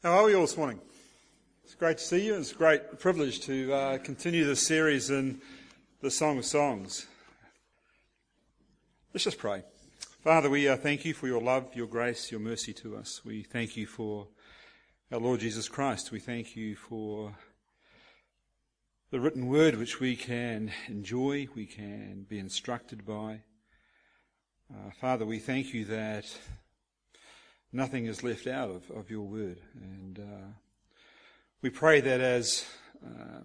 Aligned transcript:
How 0.00 0.12
are 0.12 0.26
we 0.26 0.34
all 0.36 0.42
this 0.42 0.56
morning? 0.56 0.80
It's 1.64 1.74
great 1.74 1.98
to 1.98 2.04
see 2.04 2.24
you. 2.24 2.36
It's 2.36 2.52
a 2.52 2.54
great 2.54 3.00
privilege 3.00 3.40
to 3.46 3.72
uh, 3.72 3.98
continue 3.98 4.44
this 4.44 4.64
series 4.64 5.10
in 5.10 5.40
the 6.02 6.08
Song 6.08 6.38
of 6.38 6.44
Songs. 6.44 7.08
Let's 9.12 9.24
just 9.24 9.38
pray. 9.38 9.64
Father, 10.22 10.48
we 10.48 10.68
uh, 10.68 10.76
thank 10.76 11.04
you 11.04 11.14
for 11.14 11.26
your 11.26 11.40
love, 11.40 11.74
your 11.74 11.88
grace, 11.88 12.30
your 12.30 12.38
mercy 12.38 12.72
to 12.74 12.96
us. 12.96 13.22
We 13.24 13.42
thank 13.42 13.76
you 13.76 13.88
for 13.88 14.28
our 15.10 15.18
Lord 15.18 15.40
Jesus 15.40 15.66
Christ. 15.66 16.12
We 16.12 16.20
thank 16.20 16.54
you 16.54 16.76
for 16.76 17.34
the 19.10 19.18
written 19.18 19.48
word 19.48 19.74
which 19.74 19.98
we 19.98 20.14
can 20.14 20.70
enjoy, 20.86 21.48
we 21.56 21.66
can 21.66 22.24
be 22.28 22.38
instructed 22.38 23.04
by. 23.04 23.40
Uh, 24.72 24.92
Father, 25.00 25.26
we 25.26 25.40
thank 25.40 25.74
you 25.74 25.84
that 25.86 26.24
nothing 27.72 28.06
is 28.06 28.22
left 28.22 28.46
out 28.46 28.70
of, 28.70 28.90
of 28.90 29.10
your 29.10 29.26
word. 29.26 29.60
And 29.80 30.18
uh, 30.18 30.46
we 31.62 31.70
pray 31.70 32.00
that 32.00 32.20
as 32.20 32.64
uh, 33.04 33.40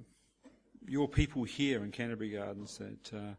your 0.85 1.07
people 1.07 1.43
here 1.43 1.83
in 1.83 1.91
Canterbury 1.91 2.31
Gardens, 2.31 2.77
that 2.77 3.13
uh, 3.13 3.35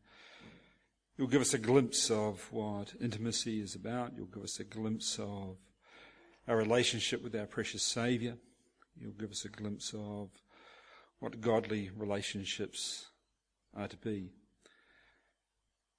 you'll 1.16 1.28
give 1.28 1.42
us 1.42 1.54
a 1.54 1.58
glimpse 1.58 2.10
of 2.10 2.46
what 2.52 2.92
intimacy 3.00 3.60
is 3.60 3.74
about. 3.74 4.12
You'll 4.16 4.26
give 4.26 4.44
us 4.44 4.60
a 4.60 4.64
glimpse 4.64 5.18
of 5.18 5.56
our 6.46 6.56
relationship 6.56 7.22
with 7.22 7.34
our 7.34 7.46
precious 7.46 7.82
Saviour. 7.82 8.34
You'll 9.00 9.12
give 9.12 9.30
us 9.30 9.44
a 9.44 9.48
glimpse 9.48 9.94
of 9.94 10.28
what 11.18 11.40
godly 11.40 11.90
relationships 11.96 13.06
are 13.74 13.88
to 13.88 13.96
be. 13.96 14.30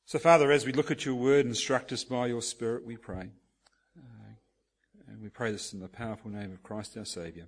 So, 0.06 0.20
Father, 0.20 0.52
as 0.52 0.66
we 0.66 0.72
look 0.72 0.92
at 0.92 1.04
your 1.04 1.16
word, 1.16 1.48
instruct 1.48 1.92
us 1.92 2.04
by 2.04 2.28
your 2.28 2.44
Spirit, 2.44 2.86
we 2.86 2.95
pray. 2.95 3.30
We 5.26 5.30
pray 5.30 5.52
this 5.52 5.74
in 5.74 5.80
the 5.80 5.88
powerful 5.88 6.30
name 6.30 6.52
of 6.52 6.62
Christ 6.62 6.96
our 6.98 7.04
Saviour. 7.04 7.48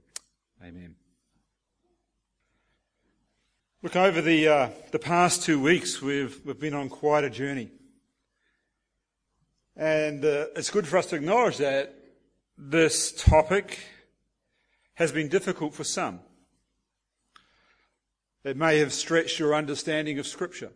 Amen. 0.63 0.95
Look, 3.83 3.95
over 3.95 4.19
the, 4.19 4.47
uh, 4.47 4.69
the 4.89 4.97
past 4.97 5.43
two 5.43 5.61
weeks, 5.61 6.01
we've, 6.01 6.41
we've 6.43 6.59
been 6.59 6.73
on 6.73 6.89
quite 6.89 7.23
a 7.23 7.29
journey. 7.29 7.69
And 9.75 10.25
uh, 10.25 10.47
it's 10.55 10.71
good 10.71 10.87
for 10.87 10.97
us 10.97 11.05
to 11.11 11.17
acknowledge 11.17 11.57
that 11.57 11.93
this 12.57 13.11
topic 13.11 13.77
has 14.95 15.11
been 15.11 15.27
difficult 15.27 15.75
for 15.75 15.83
some. 15.83 16.21
It 18.43 18.57
may 18.57 18.79
have 18.79 18.91
stretched 18.91 19.37
your 19.37 19.53
understanding 19.53 20.17
of 20.17 20.25
Scripture 20.25 20.71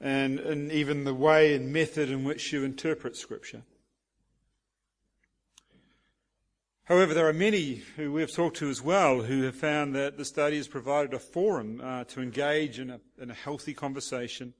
and, 0.00 0.40
and 0.40 0.72
even 0.72 1.04
the 1.04 1.14
way 1.14 1.54
and 1.54 1.72
method 1.72 2.10
in 2.10 2.24
which 2.24 2.52
you 2.52 2.64
interpret 2.64 3.14
Scripture. 3.14 3.62
However, 6.84 7.14
there 7.14 7.28
are 7.28 7.32
many 7.32 7.76
who 7.96 8.12
we 8.12 8.22
have 8.22 8.32
talked 8.32 8.56
to 8.56 8.68
as 8.68 8.82
well 8.82 9.22
who 9.22 9.42
have 9.42 9.54
found 9.54 9.94
that 9.94 10.16
the 10.16 10.24
study 10.24 10.56
has 10.56 10.66
provided 10.66 11.14
a 11.14 11.18
forum 11.20 11.80
uh, 11.82 12.04
to 12.04 12.20
engage 12.20 12.80
in 12.80 12.90
a, 12.90 13.00
in 13.20 13.30
a 13.30 13.34
healthy 13.34 13.72
conversation 13.72 14.54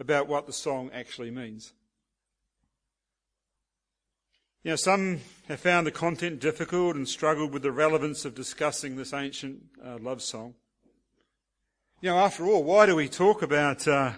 about 0.00 0.28
what 0.28 0.46
the 0.46 0.52
song 0.52 0.90
actually 0.94 1.30
means. 1.30 1.74
You 4.62 4.72
know, 4.72 4.76
some 4.76 5.20
have 5.46 5.60
found 5.60 5.86
the 5.86 5.92
content 5.92 6.40
difficult 6.40 6.96
and 6.96 7.06
struggled 7.06 7.52
with 7.52 7.62
the 7.62 7.70
relevance 7.70 8.24
of 8.24 8.34
discussing 8.34 8.96
this 8.96 9.12
ancient 9.12 9.62
uh, 9.84 9.98
love 10.00 10.22
song. 10.22 10.54
You 12.00 12.10
know, 12.10 12.18
after 12.18 12.46
all, 12.46 12.64
why 12.64 12.86
do 12.86 12.96
we 12.96 13.08
talk 13.08 13.42
about, 13.42 13.86
uh, 13.86 14.14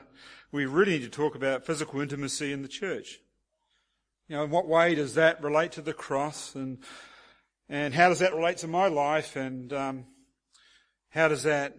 we 0.53 0.67
really 0.67 0.93
need 0.93 1.03
to 1.03 1.11
talk 1.11 1.35
about 1.35 1.67
physical 1.67 2.01
intimacy 2.01 2.53
in 2.53 2.63
the 2.63 2.69
church? 2.69 3.21
You 4.29 4.37
know, 4.37 4.45
in 4.45 4.51
what 4.51 4.69
way 4.69 4.95
does 4.95 5.15
that 5.15 5.43
relate 5.43 5.73
to 5.73 5.83
the 5.83 5.95
cross 5.95 6.55
and 6.55 6.79
and 7.71 7.95
how 7.95 8.09
does 8.09 8.19
that 8.21 8.35
relate 8.35 8.59
to 8.59 8.67
my 8.67 8.89
life? 8.89 9.37
And 9.37 9.73
um, 9.73 10.05
how 11.11 11.29
does 11.29 11.43
that 11.43 11.77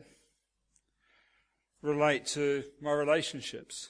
relate 1.81 2.25
to 2.27 2.64
my 2.81 2.92
relationships? 2.92 3.89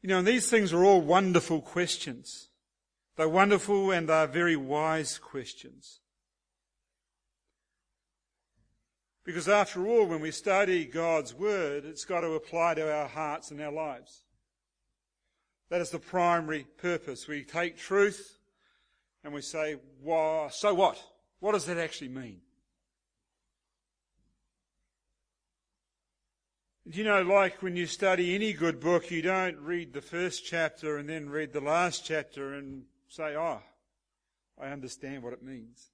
You 0.00 0.08
know, 0.08 0.18
and 0.18 0.28
these 0.28 0.48
things 0.48 0.72
are 0.72 0.84
all 0.84 1.00
wonderful 1.00 1.60
questions. 1.60 2.48
They're 3.16 3.28
wonderful 3.28 3.90
and 3.90 4.08
they're 4.08 4.26
very 4.26 4.56
wise 4.56 5.18
questions. 5.18 6.00
Because 9.24 9.48
after 9.48 9.86
all, 9.86 10.06
when 10.06 10.20
we 10.20 10.30
study 10.30 10.84
God's 10.84 11.34
Word, 11.34 11.86
it's 11.86 12.04
got 12.04 12.20
to 12.20 12.32
apply 12.32 12.74
to 12.74 12.94
our 12.94 13.08
hearts 13.08 13.50
and 13.50 13.60
our 13.62 13.72
lives. 13.72 14.23
That 15.74 15.80
is 15.80 15.90
the 15.90 15.98
primary 15.98 16.68
purpose. 16.78 17.26
We 17.26 17.42
take 17.42 17.76
truth 17.76 18.38
and 19.24 19.34
we 19.34 19.40
say, 19.40 19.74
well, 20.04 20.48
so 20.50 20.72
what? 20.72 21.02
What 21.40 21.50
does 21.50 21.66
that 21.66 21.78
actually 21.78 22.10
mean? 22.10 22.42
You 26.84 27.02
know, 27.02 27.22
like 27.22 27.60
when 27.60 27.74
you 27.74 27.86
study 27.86 28.36
any 28.36 28.52
good 28.52 28.78
book, 28.78 29.10
you 29.10 29.20
don't 29.20 29.58
read 29.58 29.92
the 29.92 30.00
first 30.00 30.46
chapter 30.46 30.96
and 30.96 31.08
then 31.08 31.28
read 31.28 31.52
the 31.52 31.60
last 31.60 32.06
chapter 32.06 32.54
and 32.54 32.84
say, 33.08 33.34
oh, 33.34 33.60
I 34.56 34.68
understand 34.68 35.24
what 35.24 35.32
it 35.32 35.42
means. 35.42 35.90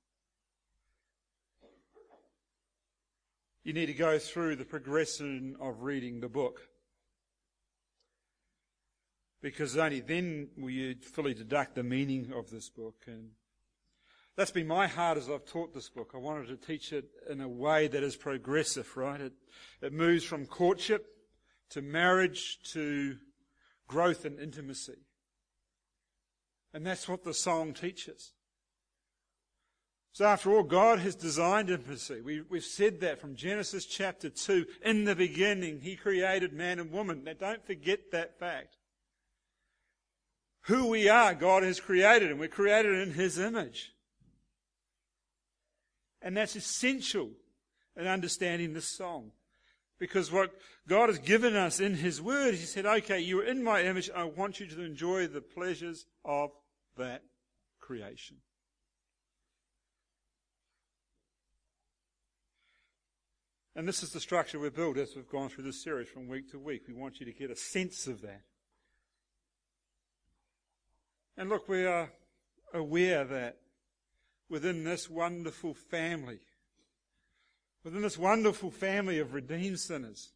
You 3.65 3.73
need 3.73 3.87
to 3.87 3.95
go 3.95 4.19
through 4.19 4.57
the 4.57 4.67
progression 4.67 5.57
of 5.59 5.81
reading 5.81 6.21
the 6.21 6.29
book 6.29 6.70
because 9.43 9.77
only 9.77 10.01
then 10.01 10.49
will 10.57 10.71
you 10.71 10.95
fully 10.97 11.35
deduct 11.35 11.75
the 11.75 11.83
meaning 11.83 12.33
of 12.35 12.51
this 12.51 12.69
book. 12.69 13.05
And 13.07 13.31
that's 14.37 14.51
been 14.51 14.67
my 14.67 14.87
heart 14.87 15.19
as 15.19 15.31
I've 15.31 15.47
taught 15.47 15.75
this 15.75 15.89
book. 15.89 16.13
I 16.15 16.19
wanted 16.19 16.49
to 16.49 16.57
teach 16.57 16.93
it 16.93 17.09
in 17.29 17.41
a 17.41 17.49
way 17.49 17.89
that 17.89 18.03
is 18.03 18.17
progressive, 18.17 18.97
right? 18.97 19.21
It, 19.21 19.33
it 19.81 19.93
moves 19.93 20.25
from 20.25 20.47
courtship 20.47 21.07
to 21.71 21.83
marriage 21.83 22.59
to 22.73 23.17
growth 23.89 24.25
and 24.25 24.39
intimacy. 24.39 24.99
And 26.73 26.87
that's 26.87 27.09
what 27.09 27.25
the 27.25 27.35
song 27.35 27.73
teaches. 27.73 28.33
So 30.13 30.25
after 30.27 30.53
all, 30.53 30.65
God 30.65 30.99
has 30.99 31.15
designed 31.15 31.71
intimacy. 31.71 32.21
We, 32.21 32.43
have 32.53 32.65
said 32.65 33.01
that 33.01 33.21
from 33.21 33.37
Genesis 33.37 33.87
chapter 33.87 34.29
2. 34.29 34.67
In 34.85 35.05
the 35.05 35.15
beginning, 35.15 35.81
He 35.81 35.97
created 35.97 36.53
man 36.53 36.79
and 36.79 36.91
woman. 36.91 37.25
Now 37.25 37.33
don't 37.39 37.65
forget 37.65 38.11
that 38.11 38.39
fact 38.39 38.77
who 40.63 40.89
we 40.89 41.09
are, 41.09 41.35
God 41.35 41.63
has 41.63 41.81
created, 41.81 42.31
and 42.31 42.39
we're 42.39 42.49
created 42.49 42.95
in 42.95 43.15
His 43.15 43.39
image. 43.39 43.93
And 46.23 46.37
that's 46.37 46.57
essential 46.57 47.31
in 47.97 48.07
understanding 48.07 48.75
this 48.75 48.89
song. 48.89 49.33
Because 49.99 50.31
what 50.31 50.53
God 50.87 51.09
has 51.09 51.19
given 51.19 51.57
us 51.57 51.81
in 51.81 51.95
His 51.95 52.21
Word, 52.21 52.55
He 52.55 52.65
said, 52.65 52.87
okay, 52.87 53.21
you're 53.21 53.45
in 53.45 53.63
my 53.63 53.83
image, 53.83 54.11
I 54.15 54.25
want 54.25 54.61
you 54.61 54.67
to 54.67 54.83
enjoy 54.83 55.27
the 55.27 55.41
pleasures 55.41 56.07
of 56.25 56.51
that 56.97 57.23
creation. 57.79 58.37
And 63.77 63.89
this 63.89 64.03
is 64.03 64.11
the 64.11 64.21
structure 64.21 64.59
we've 64.59 64.75
built 64.75 64.99
as 64.99 65.15
we've 65.15 65.29
gone 65.29 65.49
through 65.49 65.65
this 65.65 65.83
series 65.83 66.09
from 66.09 66.29
week 66.29 66.51
to 66.51 66.59
week. 66.59 66.83
We 66.89 66.95
want 66.95 67.21
you 67.21 67.27
to 67.27 67.33
get 67.33 67.51
a 67.51 67.57
sense 67.57 68.07
of 68.07 68.21
that. 68.23 68.43
And 71.37 71.49
look, 71.49 71.69
we 71.69 71.87
are 71.87 72.11
aware 72.75 73.25
that 73.25 73.59
within 74.49 74.85
this 74.85 75.09
wonderful 75.09 75.75
family, 75.75 76.41
within 77.85 78.03
this 78.03 78.19
wonderful 78.19 78.71
family 78.71 79.19
of 79.19 79.33
redeemed 79.33 79.81
sinners, 79.81 80.31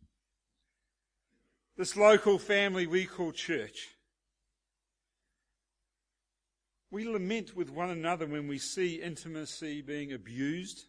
this 1.76 1.96
local 1.96 2.38
family 2.38 2.86
we 2.86 3.04
call 3.04 3.32
church, 3.32 3.88
we 6.90 7.04
lament 7.04 7.56
with 7.56 7.70
one 7.70 7.90
another 7.90 8.24
when 8.24 8.46
we 8.46 8.58
see 8.58 9.02
intimacy 9.02 9.82
being 9.82 10.12
abused. 10.12 10.84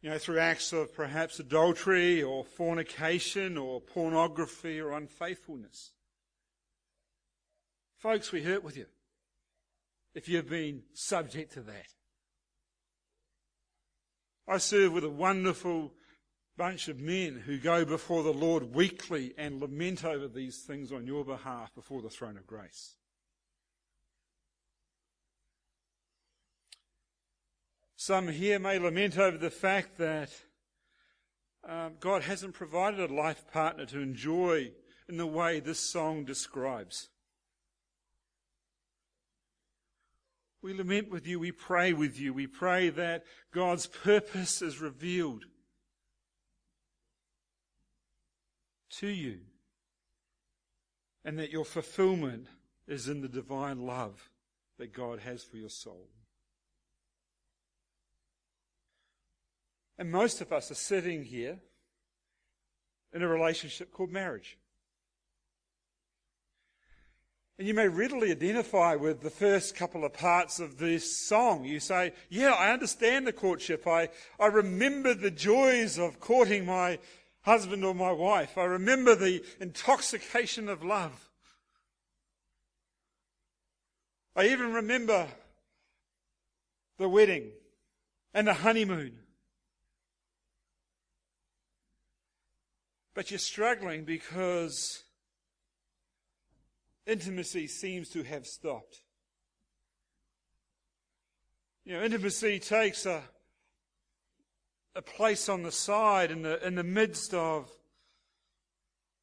You 0.00 0.10
know, 0.10 0.18
through 0.18 0.40
acts 0.40 0.72
of 0.72 0.92
perhaps 0.92 1.38
adultery 1.38 2.24
or 2.24 2.44
fornication 2.44 3.56
or 3.56 3.80
pornography 3.80 4.80
or 4.80 4.90
unfaithfulness. 4.90 5.92
Folks, 8.02 8.32
we 8.32 8.42
hurt 8.42 8.64
with 8.64 8.76
you 8.76 8.86
if 10.12 10.28
you've 10.28 10.50
been 10.50 10.82
subject 10.92 11.52
to 11.52 11.60
that. 11.60 11.86
I 14.48 14.58
serve 14.58 14.92
with 14.92 15.04
a 15.04 15.08
wonderful 15.08 15.92
bunch 16.56 16.88
of 16.88 16.98
men 16.98 17.44
who 17.46 17.58
go 17.58 17.84
before 17.84 18.24
the 18.24 18.32
Lord 18.32 18.74
weekly 18.74 19.34
and 19.38 19.60
lament 19.60 20.04
over 20.04 20.26
these 20.26 20.62
things 20.62 20.90
on 20.90 21.06
your 21.06 21.24
behalf 21.24 21.72
before 21.76 22.02
the 22.02 22.10
throne 22.10 22.36
of 22.36 22.44
grace. 22.44 22.96
Some 27.94 28.26
here 28.26 28.58
may 28.58 28.80
lament 28.80 29.16
over 29.16 29.38
the 29.38 29.48
fact 29.48 29.98
that 29.98 30.30
um, 31.68 31.92
God 32.00 32.22
hasn't 32.22 32.54
provided 32.54 32.98
a 32.98 33.14
life 33.14 33.44
partner 33.52 33.86
to 33.86 34.00
enjoy 34.00 34.72
in 35.08 35.18
the 35.18 35.26
way 35.26 35.60
this 35.60 35.78
song 35.78 36.24
describes. 36.24 37.08
We 40.62 40.74
lament 40.74 41.10
with 41.10 41.26
you, 41.26 41.40
we 41.40 41.50
pray 41.50 41.92
with 41.92 42.18
you, 42.20 42.32
we 42.32 42.46
pray 42.46 42.88
that 42.90 43.24
God's 43.52 43.86
purpose 43.86 44.62
is 44.62 44.80
revealed 44.80 45.44
to 48.98 49.08
you 49.08 49.40
and 51.24 51.38
that 51.38 51.50
your 51.50 51.64
fulfillment 51.64 52.46
is 52.86 53.08
in 53.08 53.22
the 53.22 53.28
divine 53.28 53.86
love 53.86 54.30
that 54.78 54.92
God 54.92 55.20
has 55.20 55.42
for 55.42 55.56
your 55.56 55.68
soul. 55.68 56.08
And 59.98 60.10
most 60.10 60.40
of 60.40 60.52
us 60.52 60.70
are 60.70 60.74
sitting 60.74 61.24
here 61.24 61.58
in 63.12 63.22
a 63.22 63.28
relationship 63.28 63.92
called 63.92 64.10
marriage. 64.10 64.58
And 67.62 67.68
you 67.68 67.74
may 67.74 67.86
readily 67.86 68.32
identify 68.32 68.96
with 68.96 69.20
the 69.20 69.30
first 69.30 69.76
couple 69.76 70.04
of 70.04 70.12
parts 70.14 70.58
of 70.58 70.78
this 70.78 71.16
song. 71.16 71.64
You 71.64 71.78
say, 71.78 72.12
Yeah, 72.28 72.50
I 72.54 72.72
understand 72.72 73.24
the 73.24 73.32
courtship. 73.32 73.86
I, 73.86 74.08
I 74.40 74.46
remember 74.46 75.14
the 75.14 75.30
joys 75.30 75.96
of 75.96 76.18
courting 76.18 76.66
my 76.66 76.98
husband 77.42 77.84
or 77.84 77.94
my 77.94 78.10
wife. 78.10 78.58
I 78.58 78.64
remember 78.64 79.14
the 79.14 79.44
intoxication 79.60 80.68
of 80.68 80.82
love. 80.82 81.30
I 84.34 84.48
even 84.48 84.72
remember 84.72 85.28
the 86.98 87.08
wedding 87.08 87.52
and 88.34 88.48
the 88.48 88.54
honeymoon. 88.54 89.20
But 93.14 93.30
you're 93.30 93.38
struggling 93.38 94.02
because 94.02 95.04
intimacy 97.06 97.66
seems 97.66 98.08
to 98.10 98.22
have 98.22 98.46
stopped. 98.46 99.02
You 101.84 101.94
know, 101.94 102.04
intimacy 102.04 102.60
takes 102.60 103.06
a, 103.06 103.22
a 104.94 105.02
place 105.02 105.48
on 105.48 105.62
the 105.62 105.72
side 105.72 106.30
in 106.30 106.42
the, 106.42 106.64
in 106.64 106.76
the 106.76 106.84
midst 106.84 107.34
of 107.34 107.70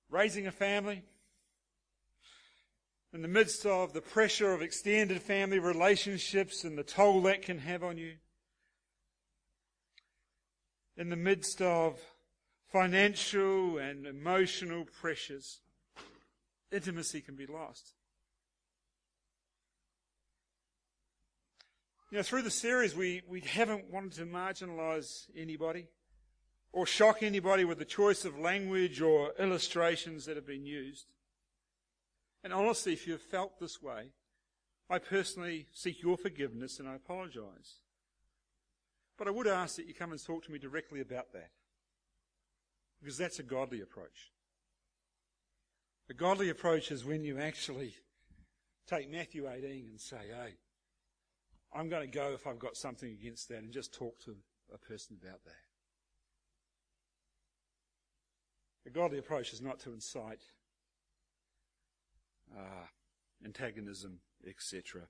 raising 0.10 0.48
a 0.48 0.52
family, 0.52 1.04
in 3.14 3.22
the 3.22 3.28
midst 3.28 3.66
of 3.66 3.94
the 3.94 4.02
pressure 4.02 4.54
of 4.54 4.62
extended 4.62 5.22
family 5.22 5.60
relationships 5.60 6.64
and 6.64 6.78
the 6.78 6.84
toll 6.84 7.22
that 7.22 7.42
can 7.42 7.60
have 7.60 7.84
on 7.84 7.98
you, 7.98 8.14
in 10.98 11.10
the 11.10 11.16
midst 11.16 11.62
of 11.62 11.98
financial 12.72 13.78
and 13.78 14.06
emotional 14.06 14.86
pressures, 15.00 15.62
intimacy 16.72 17.22
can 17.22 17.36
be 17.36 17.46
lost. 17.46 17.94
You 22.12 22.18
know, 22.18 22.24
through 22.24 22.42
the 22.42 22.52
series, 22.52 22.96
we, 22.96 23.22
we 23.28 23.42
haven't 23.42 23.92
wanted 23.92 24.14
to 24.14 24.26
marginalise 24.26 25.28
anybody 25.38 25.88
or 26.72 26.86
shock 26.86 27.22
anybody 27.22 27.66
with 27.66 27.78
the 27.78 27.86
choice 27.86 28.26
of 28.26 28.38
language 28.38 29.00
or 29.00 29.34
illustrations 29.38 30.26
that 30.26 30.36
have 30.36 30.48
been 30.48 30.66
used. 30.66 31.06
And 32.44 32.52
honestly, 32.52 32.94
if 32.94 33.06
you've 33.06 33.22
felt 33.22 33.60
this 33.60 33.82
way, 33.82 34.10
I 34.90 34.98
personally 34.98 35.68
seek 35.72 36.02
your 36.02 36.18
forgiveness 36.18 36.80
and 36.80 36.90
I 36.90 36.96
apologise. 36.96 37.82
But 39.18 39.28
I 39.28 39.32
would 39.32 39.48
ask 39.48 39.76
that 39.76 39.86
you 39.86 39.94
come 39.94 40.12
and 40.12 40.24
talk 40.24 40.46
to 40.46 40.52
me 40.52 40.58
directly 40.58 41.02
about 41.02 41.32
that. 41.34 41.52
Because 43.00 43.18
that's 43.18 43.40
a 43.40 43.44
godly 43.44 43.82
approach. 43.82 44.32
A 46.10 46.14
godly 46.14 46.50
approach 46.50 46.92
is 46.92 47.06
when 47.06 47.24
you 47.24 47.38
actually 47.38 47.94
take 48.88 49.12
Matthew 49.12 49.48
18 49.48 49.86
and 49.92 50.00
say, 50.00 50.18
hey, 50.28 50.56
I'm 51.72 51.88
going 51.88 52.02
to 52.02 52.18
go 52.18 52.32
if 52.34 52.48
I've 52.48 52.58
got 52.58 52.76
something 52.76 53.12
against 53.12 53.48
that 53.50 53.60
and 53.60 53.72
just 53.72 53.94
talk 53.94 54.20
to 54.26 54.36
a 54.74 54.78
person 54.80 55.18
about 55.22 55.44
that. 55.46 55.52
A 58.88 58.90
godly 58.90 59.20
approach 59.20 59.54
is 59.54 59.62
not 59.62 59.80
to 59.82 59.94
incite 59.94 60.42
uh, 62.58 62.88
antagonism, 63.46 64.20
etc., 64.48 65.04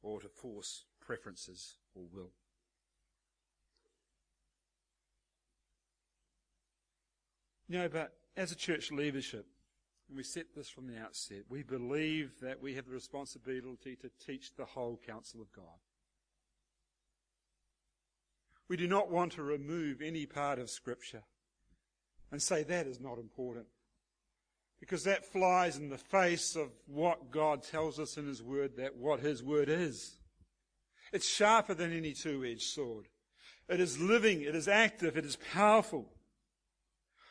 or 0.00 0.20
to 0.20 0.28
force 0.28 0.84
preferences 1.00 1.74
or 1.96 2.04
will. 2.12 2.30
No, 7.68 7.88
but 7.88 8.19
as 8.36 8.52
a 8.52 8.56
church 8.56 8.90
leadership, 8.90 9.46
and 10.08 10.16
we 10.16 10.22
set 10.22 10.54
this 10.56 10.68
from 10.68 10.86
the 10.86 10.98
outset, 10.98 11.42
we 11.48 11.62
believe 11.62 12.32
that 12.42 12.60
we 12.60 12.74
have 12.74 12.86
the 12.86 12.92
responsibility 12.92 13.96
to 13.96 14.10
teach 14.24 14.54
the 14.56 14.64
whole 14.64 15.00
counsel 15.06 15.40
of 15.40 15.52
God. 15.52 15.64
We 18.68 18.76
do 18.76 18.86
not 18.86 19.10
want 19.10 19.32
to 19.32 19.42
remove 19.42 20.00
any 20.00 20.26
part 20.26 20.58
of 20.58 20.70
Scripture 20.70 21.22
and 22.30 22.40
say 22.40 22.62
that 22.62 22.86
is 22.86 23.00
not 23.00 23.18
important. 23.18 23.66
Because 24.78 25.04
that 25.04 25.26
flies 25.26 25.76
in 25.76 25.90
the 25.90 25.98
face 25.98 26.56
of 26.56 26.70
what 26.86 27.30
God 27.30 27.62
tells 27.62 27.98
us 27.98 28.16
in 28.16 28.26
His 28.26 28.42
Word, 28.42 28.76
that 28.78 28.96
what 28.96 29.20
His 29.20 29.42
Word 29.42 29.68
is. 29.68 30.16
It's 31.12 31.28
sharper 31.28 31.74
than 31.74 31.92
any 31.92 32.12
two-edged 32.12 32.62
sword. 32.62 33.08
It 33.68 33.80
is 33.80 34.00
living, 34.00 34.42
it 34.42 34.54
is 34.54 34.68
active, 34.68 35.16
it 35.16 35.26
is 35.26 35.36
powerful. 35.52 36.08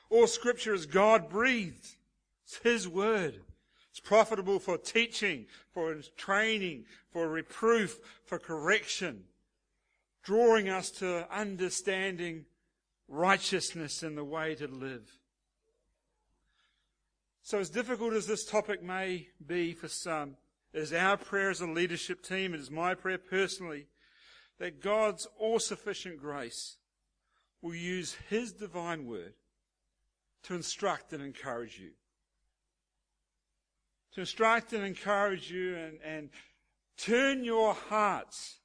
All 0.09 0.27
scripture 0.27 0.73
is 0.73 0.85
God 0.85 1.29
breathed. 1.29 1.87
It's 2.43 2.57
His 2.57 2.87
word. 2.87 3.41
It's 3.91 3.99
profitable 3.99 4.59
for 4.59 4.77
teaching, 4.77 5.45
for 5.71 5.95
training, 6.17 6.85
for 7.11 7.27
reproof, 7.27 7.99
for 8.25 8.39
correction, 8.39 9.23
drawing 10.23 10.69
us 10.69 10.89
to 10.91 11.27
understanding 11.31 12.45
righteousness 13.07 14.03
and 14.03 14.17
the 14.17 14.23
way 14.23 14.55
to 14.55 14.67
live. 14.67 15.09
So 17.41 17.59
as 17.59 17.69
difficult 17.69 18.13
as 18.13 18.27
this 18.27 18.45
topic 18.45 18.83
may 18.83 19.27
be 19.45 19.73
for 19.73 19.87
some, 19.87 20.37
it 20.71 20.79
is 20.79 20.93
our 20.93 21.17
prayer 21.17 21.49
as 21.49 21.61
a 21.61 21.67
leadership 21.67 22.21
team, 22.21 22.53
it 22.53 22.59
is 22.59 22.69
my 22.69 22.93
prayer 22.93 23.17
personally, 23.17 23.87
that 24.59 24.81
God's 24.81 25.27
all-sufficient 25.39 26.19
grace 26.19 26.77
will 27.61 27.73
use 27.73 28.15
His 28.29 28.51
divine 28.51 29.07
word 29.07 29.33
to 30.43 30.55
instruct 30.55 31.13
and 31.13 31.23
encourage 31.23 31.79
you. 31.79 31.91
To 34.13 34.21
instruct 34.21 34.73
and 34.73 34.85
encourage 34.85 35.51
you 35.51 35.75
and, 35.75 35.99
and 36.03 36.29
turn 36.97 37.43
your 37.43 37.73
hearts 37.73 38.59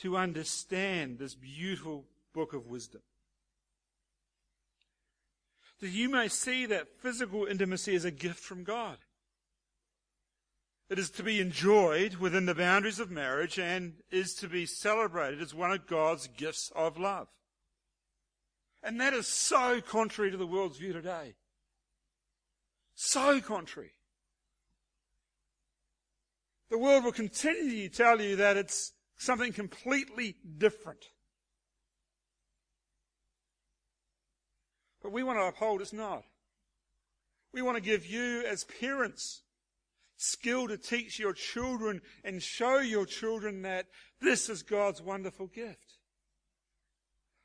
to 0.00 0.16
understand 0.16 1.18
this 1.18 1.34
beautiful 1.34 2.04
book 2.34 2.52
of 2.52 2.66
wisdom. 2.66 3.02
That 5.80 5.90
you 5.90 6.08
may 6.08 6.28
see 6.28 6.66
that 6.66 7.00
physical 7.00 7.46
intimacy 7.46 7.94
is 7.94 8.04
a 8.04 8.10
gift 8.10 8.38
from 8.38 8.64
God. 8.64 8.98
It 10.88 10.98
is 10.98 11.10
to 11.12 11.22
be 11.22 11.40
enjoyed 11.40 12.16
within 12.16 12.46
the 12.46 12.54
boundaries 12.54 13.00
of 13.00 13.10
marriage 13.10 13.58
and 13.58 13.94
is 14.10 14.34
to 14.34 14.48
be 14.48 14.66
celebrated 14.66 15.40
as 15.40 15.54
one 15.54 15.72
of 15.72 15.86
God's 15.86 16.28
gifts 16.28 16.70
of 16.76 16.98
love. 16.98 17.28
And 18.82 19.00
that 19.00 19.14
is 19.14 19.26
so 19.26 19.80
contrary 19.80 20.30
to 20.30 20.36
the 20.36 20.46
world's 20.46 20.78
view 20.78 20.92
today. 20.92 21.34
So 22.94 23.40
contrary. 23.40 23.92
The 26.70 26.78
world 26.78 27.04
will 27.04 27.12
continue 27.12 27.88
to 27.88 27.94
tell 27.94 28.20
you 28.20 28.36
that 28.36 28.56
it's 28.56 28.92
something 29.16 29.52
completely 29.52 30.36
different. 30.58 31.04
But 35.02 35.12
we 35.12 35.22
want 35.22 35.38
to 35.38 35.44
uphold 35.44 35.80
it's 35.80 35.92
not. 35.92 36.24
We 37.52 37.60
want 37.60 37.76
to 37.76 37.82
give 37.82 38.06
you, 38.06 38.42
as 38.46 38.64
parents, 38.64 39.42
skill 40.16 40.68
to 40.68 40.78
teach 40.78 41.18
your 41.18 41.34
children 41.34 42.00
and 42.24 42.42
show 42.42 42.78
your 42.78 43.04
children 43.04 43.62
that 43.62 43.86
this 44.20 44.48
is 44.48 44.62
God's 44.62 45.02
wonderful 45.02 45.48
gift. 45.48 45.98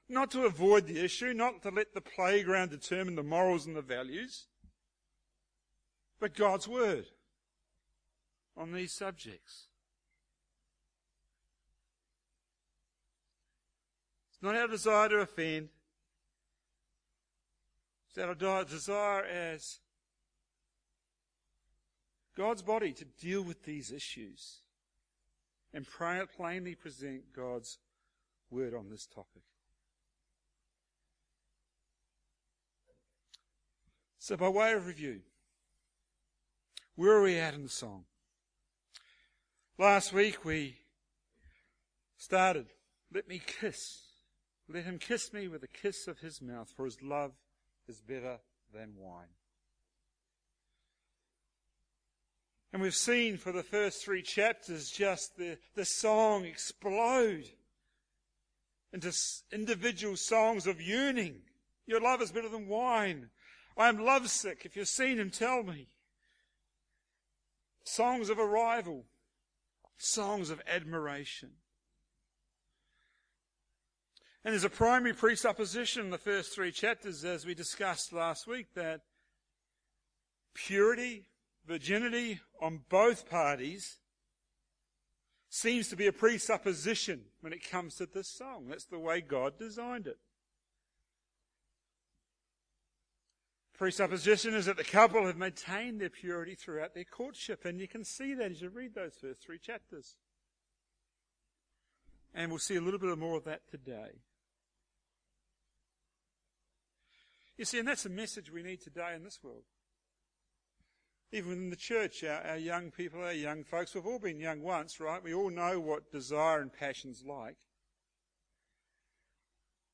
Not 0.10 0.32
to 0.32 0.46
avoid 0.46 0.88
the 0.88 1.04
issue, 1.04 1.34
not 1.34 1.62
to 1.64 1.70
let 1.70 1.94
the 1.94 2.02
playground 2.02 2.70
determine 2.70 3.16
the 3.16 3.24
morals 3.24 3.66
and 3.66 3.76
the 3.76 3.82
values, 3.82 4.48
but 6.20 6.34
God's 6.34 6.68
Word 6.68 7.06
on 8.56 8.72
these 8.72 8.94
subjects. 8.94 9.68
It's 14.32 14.42
not 14.42 14.56
our 14.56 14.68
desire 14.68 15.10
to 15.10 15.18
offend. 15.18 15.70
It's 18.10 18.18
our 18.18 18.64
desire 18.64 19.24
as 19.24 19.80
God's 22.36 22.62
body 22.62 22.94
to 22.94 23.06
deal 23.06 23.42
with 23.42 23.64
these 23.64 23.92
issues 23.92 24.60
and 25.74 25.86
plainly 25.88 26.76
present 26.76 27.34
God's 27.36 27.80
word 28.50 28.74
on 28.74 28.90
this 28.90 29.06
topic. 29.08 29.44
So, 34.27 34.36
by 34.36 34.50
way 34.50 34.74
of 34.74 34.86
review, 34.86 35.22
where 36.98 37.13
are 37.13 37.22
we 37.22 37.39
at 37.39 37.53
in 37.53 37.63
the 37.63 37.69
song? 37.69 38.03
Last 39.77 40.12
week 40.12 40.43
we 40.43 40.75
started, 42.17 42.65
let 43.13 43.29
me 43.29 43.39
kiss. 43.39 44.01
Let 44.67 44.84
him 44.84 45.00
kiss 45.00 45.31
me 45.31 45.48
with 45.48 45.63
a 45.63 45.67
kiss 45.69 46.10
of 46.10 46.19
his 46.19 46.41
mouth, 46.41 46.69
for 46.75 46.84
his 46.84 47.01
love 47.01 47.31
is 47.88 48.01
better 48.01 48.39
than 48.74 48.98
wine. 48.98 49.31
And 52.74 52.81
we've 52.81 52.93
seen 52.93 53.38
for 53.38 53.53
the 53.53 53.63
first 53.63 54.03
three 54.03 54.24
chapters 54.24 54.91
just 54.91 55.38
the, 55.38 55.57
the 55.74 55.86
song 55.86 56.43
explode 56.43 57.46
into 58.91 59.13
individual 59.53 60.17
songs 60.17 60.67
of 60.67 60.81
yearning. 60.81 61.43
Your 61.86 62.01
love 62.01 62.22
is 62.22 62.34
better 62.34 62.50
than 62.50 62.67
wine. 62.67 63.29
I 63.77 63.89
am 63.89 64.03
lovesick. 64.03 64.63
If 64.65 64.75
you've 64.75 64.88
seen 64.88 65.19
him, 65.19 65.29
tell 65.29 65.63
me. 65.63 65.88
Songs 67.84 68.29
of 68.29 68.39
arrival. 68.39 69.05
Songs 69.98 70.50
of 70.50 70.62
admiration. 70.67 71.51
And 74.43 74.53
there's 74.53 74.63
a 74.63 74.69
primary 74.69 75.13
presupposition 75.13 76.05
in 76.05 76.10
the 76.10 76.17
first 76.17 76.55
three 76.55 76.72
chapters, 76.72 77.25
as 77.25 77.46
we 77.46 77.53
discussed 77.53 78.13
last 78.13 78.48
week, 78.48 78.67
that 78.75 79.01
purity, 80.53 81.25
virginity 81.67 82.39
on 82.62 82.81
both 82.89 83.29
parties 83.29 83.98
seems 85.50 85.88
to 85.89 85.96
be 85.96 86.07
a 86.07 86.13
presupposition 86.13 87.25
when 87.41 87.53
it 87.53 87.69
comes 87.69 87.96
to 87.96 88.05
this 88.05 88.27
song. 88.27 88.67
That's 88.69 88.86
the 88.86 89.00
way 89.00 89.22
God 89.22 89.57
designed 89.60 90.07
it. 90.07 90.17
Presupposition 93.77 94.55
is 94.55 94.65
that 94.65 94.77
the 94.77 94.84
couple 94.84 95.27
have 95.27 95.38
maintained 95.38 96.01
their 96.01 96.10
purity 96.10 96.55
throughout 96.55 96.96
their 96.96 97.03
courtship, 97.03 97.63
and 97.63 97.79
you 97.79 97.88
can 97.88 98.03
see 98.03 98.34
that 98.34 98.51
as 98.51 98.62
you 98.62 98.69
read 98.69 98.96
those 98.96 99.13
first 99.22 99.43
three 99.43 99.60
chapters. 99.60 100.15
And 102.34 102.50
we'll 102.50 102.60
see 102.60 102.75
a 102.75 102.81
little 102.81 103.00
bit 103.00 103.15
more 103.19 103.38
of 103.38 103.43
that 103.43 103.62
today. 103.69 104.22
You 107.55 107.65
see, 107.65 107.77
and 107.77 107.88
that's 107.88 108.05
a 108.05 108.10
message 108.10 108.51
we 108.51 108.63
need 108.63 108.81
today 108.81 109.13
in 109.15 109.24
this 109.24 109.39
world. 109.43 109.63
Even 111.31 111.50
within 111.50 111.69
the 111.69 111.75
church, 111.75 112.24
our, 112.24 112.41
our, 112.41 112.57
young 112.57 112.89
people, 112.89 113.22
our 113.22 113.34
young 113.34 113.63
folks, 113.63 113.93
we've 113.93 114.05
all 114.05 114.19
been 114.19 114.39
young 114.39 114.62
once, 114.62 115.00
right? 115.00 115.24
We 115.24 115.34
all 115.36 115.51
know 115.51 115.79
what 115.79 116.12
desire 116.12 116.62
and 116.62 116.74
passion's 116.74 117.24
like. 117.27 117.57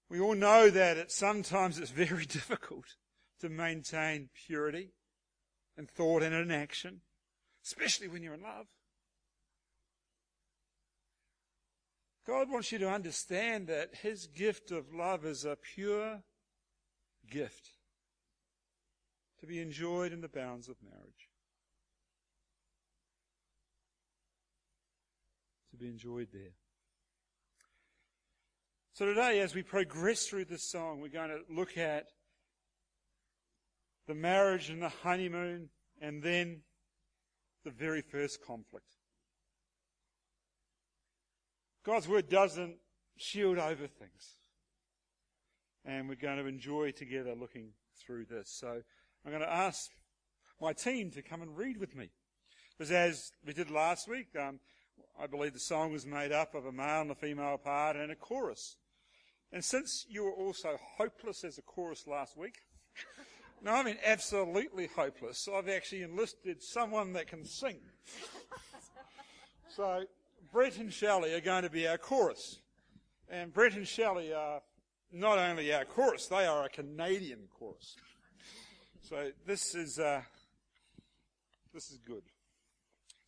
We 0.09 0.21
all 0.21 0.35
know 0.35 0.69
that 0.69 0.97
it, 0.97 1.11
sometimes 1.11 1.79
it's 1.79 1.91
very 1.91 2.25
difficult 2.25 2.95
to 3.43 3.49
maintain 3.49 4.29
purity 4.47 4.93
and 5.77 5.89
thought 5.89 6.23
and 6.23 6.33
in 6.33 6.49
action, 6.49 7.01
especially 7.63 8.07
when 8.07 8.23
you're 8.23 8.33
in 8.33 8.41
love. 8.41 8.67
God 12.25 12.49
wants 12.49 12.71
you 12.71 12.79
to 12.79 12.89
understand 12.89 13.67
that 13.67 13.95
His 14.01 14.27
gift 14.27 14.71
of 14.71 14.93
love 14.93 15.25
is 15.25 15.43
a 15.43 15.57
pure 15.57 16.21
gift 17.29 17.69
to 19.41 19.45
be 19.45 19.59
enjoyed 19.59 20.13
in 20.13 20.21
the 20.21 20.29
bounds 20.29 20.69
of 20.69 20.77
marriage. 20.81 21.29
To 25.71 25.77
be 25.77 25.87
enjoyed 25.87 26.29
there. 26.31 26.53
So 28.93 29.05
today, 29.05 29.41
as 29.41 29.53
we 29.53 29.63
progress 29.63 30.27
through 30.27 30.45
this 30.45 30.63
song, 30.63 31.01
we're 31.01 31.09
going 31.09 31.29
to 31.29 31.41
look 31.53 31.77
at 31.77 32.05
the 34.07 34.15
marriage 34.15 34.69
and 34.69 34.81
the 34.81 34.89
honeymoon, 34.89 35.69
and 36.01 36.21
then 36.21 36.61
the 37.63 37.71
very 37.71 38.01
first 38.01 38.45
conflict. 38.45 38.87
God's 41.85 42.07
word 42.07 42.29
doesn't 42.29 42.77
shield 43.17 43.57
over 43.57 43.87
things 43.87 44.37
and 45.85 46.07
we're 46.07 46.15
going 46.15 46.37
to 46.37 46.45
enjoy 46.45 46.91
together 46.91 47.35
looking 47.35 47.69
through 48.05 48.25
this. 48.25 48.49
So 48.49 48.81
I'm 49.25 49.31
going 49.31 49.43
to 49.43 49.51
ask 49.51 49.91
my 50.61 50.73
team 50.73 51.11
to 51.11 51.21
come 51.21 51.41
and 51.41 51.57
read 51.57 51.77
with 51.77 51.95
me. 51.95 52.09
Because 52.77 52.91
as 52.91 53.31
we 53.45 53.53
did 53.53 53.69
last 53.69 54.07
week, 54.07 54.27
um, 54.39 54.59
I 55.19 55.27
believe 55.27 55.53
the 55.53 55.59
song 55.59 55.91
was 55.91 56.05
made 56.05 56.31
up 56.31 56.55
of 56.55 56.65
a 56.65 56.71
male 56.71 57.01
and 57.01 57.11
a 57.11 57.15
female 57.15 57.57
part 57.57 57.95
and 57.95 58.11
a 58.11 58.15
chorus. 58.15 58.77
And 59.51 59.63
since 59.63 60.05
you 60.09 60.23
were 60.23 60.33
also 60.33 60.79
hopeless 60.97 61.43
as 61.43 61.57
a 61.57 61.61
chorus 61.61 62.07
last 62.07 62.37
week, 62.37 62.55
no, 63.63 63.71
I 63.71 63.83
mean 63.83 63.97
absolutely 64.05 64.89
hopeless, 64.93 65.47
I've 65.51 65.69
actually 65.69 66.03
enlisted 66.03 66.61
someone 66.61 67.13
that 67.13 67.27
can 67.27 67.45
sing. 67.45 67.77
so 69.75 70.03
Brett 70.51 70.77
and 70.77 70.91
Shelley 70.91 71.33
are 71.33 71.41
going 71.41 71.63
to 71.63 71.69
be 71.69 71.87
our 71.87 71.97
chorus. 71.97 72.59
And 73.29 73.53
Brett 73.53 73.75
and 73.75 73.87
Shelley 73.87 74.33
are 74.33 74.61
not 75.13 75.39
only 75.39 75.73
our 75.73 75.85
chorus, 75.85 76.27
they 76.27 76.45
are 76.45 76.65
a 76.65 76.69
Canadian 76.69 77.47
chorus. 77.57 77.95
So 79.01 79.31
this 79.47 79.75
is, 79.75 79.97
uh, 79.97 80.21
this 81.73 81.89
is 81.89 81.99
good. 82.05 82.23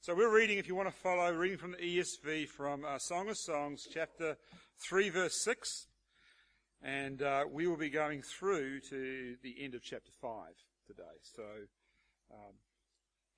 So 0.02 0.14
we're 0.14 0.36
reading, 0.36 0.58
if 0.58 0.68
you 0.68 0.76
want 0.76 0.90
to 0.90 0.94
follow, 0.94 1.32
reading 1.32 1.58
from 1.58 1.72
the 1.72 1.78
ESV 1.78 2.50
from 2.50 2.84
uh, 2.86 3.00
Song 3.00 3.30
of 3.30 3.38
Songs, 3.38 3.88
chapter 3.92 4.38
3, 4.78 5.10
verse 5.10 5.42
6. 5.44 5.88
And 6.86 7.24
uh, 7.24 7.46
we 7.52 7.66
will 7.66 7.78
be 7.78 7.90
going 7.90 8.22
through 8.22 8.80
to 8.92 9.36
the 9.42 9.56
end 9.60 9.74
of 9.74 9.82
chapter 9.82 10.12
5 10.22 10.32
today. 10.86 11.04
So 11.24 11.44
um, 12.32 12.54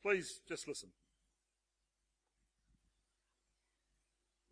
please 0.03 0.41
just 0.47 0.67
listen. 0.67 0.89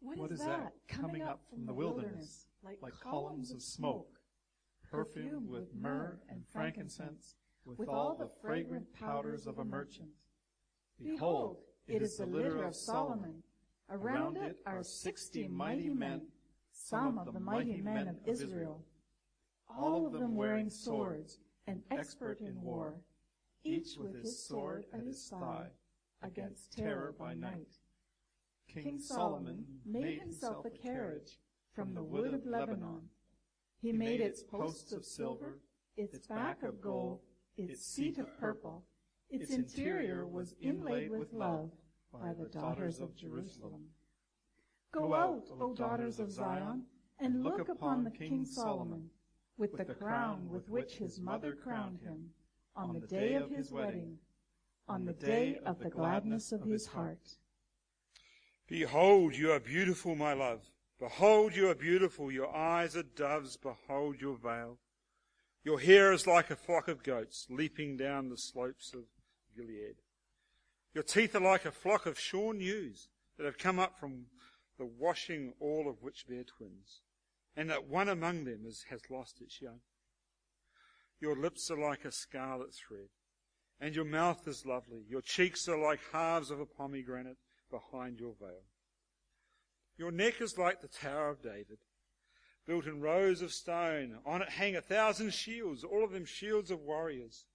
what, 0.06 0.18
what 0.18 0.32
is, 0.32 0.40
is 0.40 0.46
that, 0.46 0.60
that 0.88 1.02
coming 1.02 1.24
up 1.24 1.42
from 1.50 1.66
the 1.66 1.74
wilderness? 1.74 2.46
like, 2.64 2.78
like 2.82 2.94
columns 3.00 3.52
of 3.52 3.62
smoke, 3.62 4.08
perfumed 4.92 5.50
with 5.50 5.68
myrrh 5.80 6.20
and 6.30 6.44
frankincense, 6.54 7.36
with 7.66 7.88
all 7.88 8.16
the 8.18 8.30
fragrant 8.42 8.86
powders 8.94 9.48
of 9.48 9.60
a 9.60 9.64
merchant. 9.64 10.10
Behold, 11.04 11.58
it 11.88 12.02
is 12.02 12.18
the 12.18 12.26
litter 12.26 12.64
of 12.64 12.76
Solomon. 12.76 13.44
Around 13.90 14.38
it 14.38 14.58
are 14.66 14.84
sixty 14.84 15.48
mighty 15.48 15.90
men, 15.90 16.22
some 16.76 17.18
of 17.18 17.34
the 17.34 17.40
mighty 17.40 17.82
men 17.82 18.08
of 18.08 18.18
Israel, 18.26 18.84
all 19.68 20.06
of 20.06 20.14
them 20.14 20.36
wearing 20.36 20.70
swords 20.70 21.40
and 21.68 21.82
expert 21.90 22.42
in 22.42 22.62
war, 22.62 23.02
each 23.64 23.98
with 23.98 24.22
his 24.22 24.46
sword 24.46 24.86
at 24.94 25.02
his 25.04 25.26
side, 25.26 25.72
against 26.22 26.74
terror 26.74 27.16
by 27.18 27.34
night. 27.34 27.78
King 28.68 29.00
Solomon 29.00 29.66
made 29.86 30.20
himself 30.20 30.66
a 30.66 30.70
carriage 30.70 31.40
from 31.74 31.94
the 31.94 32.04
wood 32.04 32.34
of 32.34 32.46
Lebanon. 32.46 33.10
He 33.82 33.92
made 33.92 34.20
its 34.20 34.44
posts 34.44 34.92
of 34.92 35.06
silver, 35.06 35.60
its 35.96 36.28
back 36.28 36.62
of 36.62 36.82
gold, 36.82 37.22
its 37.58 37.86
seat 37.86 38.18
of 38.18 38.38
purple. 38.38 38.84
Its 39.30 39.52
interior 39.52 40.28
was 40.28 40.54
inlaid 40.62 41.10
with 41.10 41.34
love 41.34 41.72
by 42.12 42.34
the 42.34 42.50
daughters 42.50 43.00
of 43.00 43.16
Jerusalem. 43.16 43.86
Go 44.96 45.14
out, 45.14 45.44
O 45.60 45.74
daughters 45.74 46.20
of 46.20 46.32
Zion, 46.32 46.84
and 47.20 47.44
look 47.44 47.68
upon 47.68 48.06
the 48.06 48.10
King 48.10 48.46
Solomon, 48.46 49.10
with 49.58 49.76
the 49.78 49.94
crown 49.94 50.48
with 50.50 50.70
which 50.70 50.94
his 50.94 51.20
mother 51.20 51.54
crowned 51.54 52.00
him, 52.02 52.30
on 52.78 52.94
the 52.94 53.06
day 53.06 53.34
of 53.34 53.52
his 53.52 53.72
wedding, 53.72 54.18
on 54.88 55.04
the 55.04 55.12
day 55.12 55.60
of 55.66 55.80
the 55.80 55.90
gladness 55.90 56.54
of 56.54 56.64
his 56.64 56.88
heart. 56.88 57.36
Behold, 58.68 59.36
you 59.36 59.52
are 59.52 59.60
beautiful, 59.60 60.16
my 60.16 60.32
love. 60.32 60.62
Behold, 60.98 61.56
you 61.56 61.70
are 61.70 61.76
beautiful. 61.76 62.32
Your 62.32 62.56
eyes 62.56 62.96
are 62.96 63.04
doves. 63.04 63.58
Behold 63.58 64.22
your 64.22 64.38
veil. 64.38 64.78
Your 65.66 65.80
hair 65.80 66.14
is 66.14 66.26
like 66.26 66.50
a 66.50 66.56
flock 66.56 66.88
of 66.88 67.04
goats 67.04 67.48
leaping 67.50 67.98
down 67.98 68.30
the 68.30 68.38
slopes 68.38 68.94
of 68.94 69.04
Gilead. 69.58 69.96
Your 70.94 71.04
teeth 71.04 71.36
are 71.36 71.42
like 71.42 71.66
a 71.66 71.72
flock 71.72 72.06
of 72.06 72.18
shorn 72.18 72.62
ewes 72.62 73.10
that 73.38 73.46
have 73.46 73.58
come 73.58 73.78
up 73.78 74.00
from 74.00 74.28
the 74.78 74.86
washing, 74.86 75.54
all 75.60 75.90
of 75.90 76.02
which 76.02 76.28
bear 76.28 76.44
twins, 76.44 77.02
and 77.56 77.70
that 77.70 77.88
one 77.88 78.10
among 78.10 78.44
them 78.44 78.66
is, 78.68 78.86
has 78.90 79.02
lost 79.10 79.42
its 79.42 79.62
young. 79.62 79.80
Your 81.20 81.36
lips 81.36 81.72
are 81.72 81.80
like 81.80 82.06
a 82.06 82.12
scarlet 82.12 82.74
thread, 82.74 83.10
and 83.80 83.96
your 83.96 84.06
mouth 84.06 84.48
is 84.48 84.66
lovely. 84.66 85.04
Your 85.08 85.22
cheeks 85.22 85.68
are 85.68 85.78
like 85.78 86.00
halves 86.12 86.52
of 86.52 86.60
a 86.60 86.66
pomegranate 86.66 87.38
behind 87.72 88.20
your 88.20 88.34
veil. 88.40 88.64
Your 89.98 90.12
neck 90.12 90.42
is 90.42 90.58
like 90.58 90.82
the 90.82 90.88
Tower 90.88 91.30
of 91.30 91.42
David, 91.42 91.80
built 92.68 92.86
in 92.86 93.00
rows 93.00 93.42
of 93.42 93.52
stone. 93.52 94.18
On 94.26 94.42
it 94.42 94.50
hang 94.50 94.76
a 94.76 94.82
thousand 94.82 95.34
shields, 95.34 95.84
all 95.84 96.04
of 96.04 96.12
them 96.12 96.26
shields 96.26 96.70
of 96.70 96.82
warriors. 96.82 97.46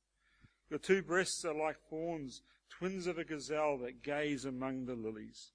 Your 0.70 0.78
two 0.78 1.02
breasts 1.02 1.44
are 1.44 1.54
like 1.54 1.76
fawns, 1.90 2.42
twins 2.70 3.06
of 3.06 3.18
a 3.18 3.24
gazelle 3.24 3.76
that 3.78 4.02
gaze 4.02 4.44
among 4.44 4.86
the 4.86 4.94
lilies. 4.94 5.50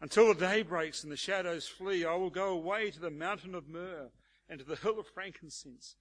Until 0.00 0.28
the 0.28 0.34
day 0.34 0.62
breaks 0.62 1.02
and 1.02 1.12
the 1.12 1.16
shadows 1.16 1.68
flee, 1.68 2.04
I 2.04 2.14
will 2.14 2.30
go 2.30 2.48
away 2.48 2.90
to 2.90 3.00
the 3.00 3.10
mountain 3.10 3.54
of 3.54 3.68
myrrh 3.68 4.10
and 4.48 4.58
to 4.58 4.64
the 4.64 4.76
hill 4.76 4.98
of 4.98 5.06
frankincense. 5.06 5.96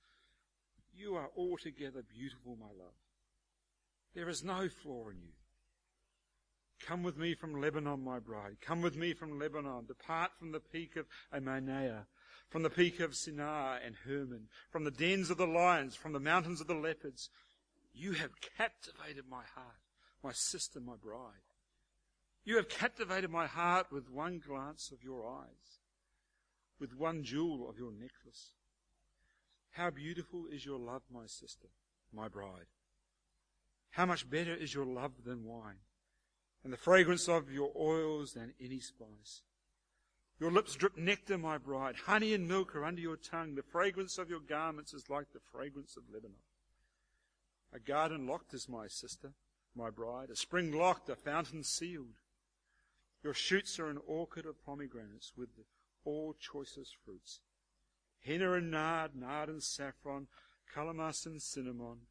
You 0.96 1.16
are 1.16 1.30
altogether 1.38 2.02
beautiful, 2.02 2.56
my 2.60 2.68
love. 2.68 2.96
There 4.16 4.30
is 4.30 4.44
no 4.44 4.70
flaw 4.70 5.10
in 5.10 5.18
you. 5.22 5.34
Come 6.86 7.04
with 7.04 7.18
me 7.18 7.36
from 7.36 7.60
Lebanon, 7.60 8.04
my 8.04 8.20
bride. 8.20 8.58
Come 8.62 8.82
with 8.82 8.96
me 8.96 9.14
from 9.14 9.38
Lebanon. 9.38 9.86
Depart 9.86 10.32
from 10.40 10.54
the 10.54 10.62
peak 10.62 10.96
of 10.96 11.06
Amana, 11.34 12.08
from 12.50 12.64
the 12.64 12.70
peak 12.70 13.02
of 13.02 13.12
Senir 13.12 13.80
and 13.86 13.96
Hermon, 14.06 14.48
from 14.72 14.86
the 14.86 14.92
dens 14.92 15.30
of 15.30 15.38
the 15.38 15.46
lions, 15.46 15.96
from 15.96 16.14
the 16.14 16.20
mountains 16.22 16.62
of 16.62 16.68
the 16.68 16.74
leopards. 16.74 17.30
You 17.94 18.14
have 18.14 18.40
captivated 18.58 19.26
my 19.30 19.44
heart, 19.56 19.82
my 20.24 20.32
sister, 20.32 20.80
my 20.80 20.96
bride. 20.96 21.49
You 22.50 22.56
have 22.56 22.68
captivated 22.68 23.30
my 23.30 23.46
heart 23.46 23.92
with 23.92 24.10
one 24.10 24.42
glance 24.44 24.90
of 24.92 25.04
your 25.04 25.24
eyes, 25.30 25.82
with 26.80 26.98
one 26.98 27.24
jewel 27.24 27.70
of 27.70 27.78
your 27.78 27.92
necklace. 27.92 28.54
How 29.70 29.92
beautiful 29.92 30.46
is 30.52 30.66
your 30.66 30.80
love, 30.80 31.04
my 31.14 31.28
sister, 31.28 31.68
my 32.12 32.28
bride. 32.28 32.66
How 33.92 34.08
much 34.08 34.28
better 34.28 34.56
is 34.56 34.74
your 34.74 34.88
love 34.88 35.12
than 35.28 35.46
wine, 35.46 35.82
and 36.64 36.74
the 36.74 36.78
fragrance 36.78 37.30
of 37.30 37.52
your 37.52 37.72
oils 37.80 38.34
than 38.34 38.56
any 38.60 38.80
spice. 38.80 39.44
Your 40.40 40.52
lips 40.52 40.74
drip 40.74 40.98
nectar, 40.98 41.38
my 41.38 41.60
bride. 41.60 41.98
Honey 42.08 42.34
and 42.34 42.48
milk 42.48 42.76
are 42.76 42.84
under 42.84 43.00
your 43.00 43.18
tongue. 43.18 43.54
The 43.54 43.62
fragrance 43.62 44.18
of 44.18 44.28
your 44.28 44.40
garments 44.40 44.92
is 44.92 45.08
like 45.08 45.34
the 45.34 45.40
fragrance 45.52 45.96
of 45.96 46.12
Lebanon. 46.12 46.38
A 47.72 47.80
garden 47.80 48.26
locked 48.26 48.56
is 48.56 48.68
my 48.68 48.88
sister, 48.88 49.34
my 49.76 49.92
bride. 49.92 50.32
A 50.32 50.36
spring 50.36 50.72
locked, 50.72 51.10
a 51.10 51.16
fountain 51.16 51.64
sealed. 51.64 52.16
Your 53.24 53.34
shoots 53.34 53.80
are 53.80 53.90
an 53.90 54.00
orchard 54.08 54.46
of 54.46 54.64
pomegranates 54.66 55.34
with 55.36 55.50
all 56.06 56.36
choicest 56.40 56.96
fruits. 57.04 57.42
Henna 58.22 58.54
and 58.54 58.72
nard, 58.72 59.16
nard 59.16 59.50
and 59.50 59.62
saffron, 59.62 60.28
calamus 60.74 61.26
and 61.26 61.42
cinnamon, 61.42 62.08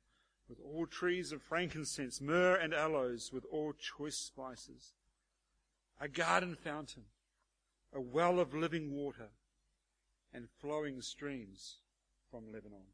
with 0.49 0.59
all 0.61 0.87
trees 0.87 1.33
of 1.33 1.43
frankincense, 1.43 2.21
myrrh 2.21 2.57
and 2.57 2.75
aloes, 2.75 3.31
with 3.33 3.45
all 3.50 3.73
choice 3.73 4.17
spices. 4.17 4.93
A 6.00 6.09
garden 6.09 6.55
fountain, 6.55 7.05
a 7.93 8.00
well 8.00 8.38
of 8.38 8.55
living 8.55 8.93
water, 8.93 9.31
and 10.33 10.49
flowing 10.61 11.00
streams 11.00 11.77
from 12.31 12.53
Lebanon. 12.53 12.93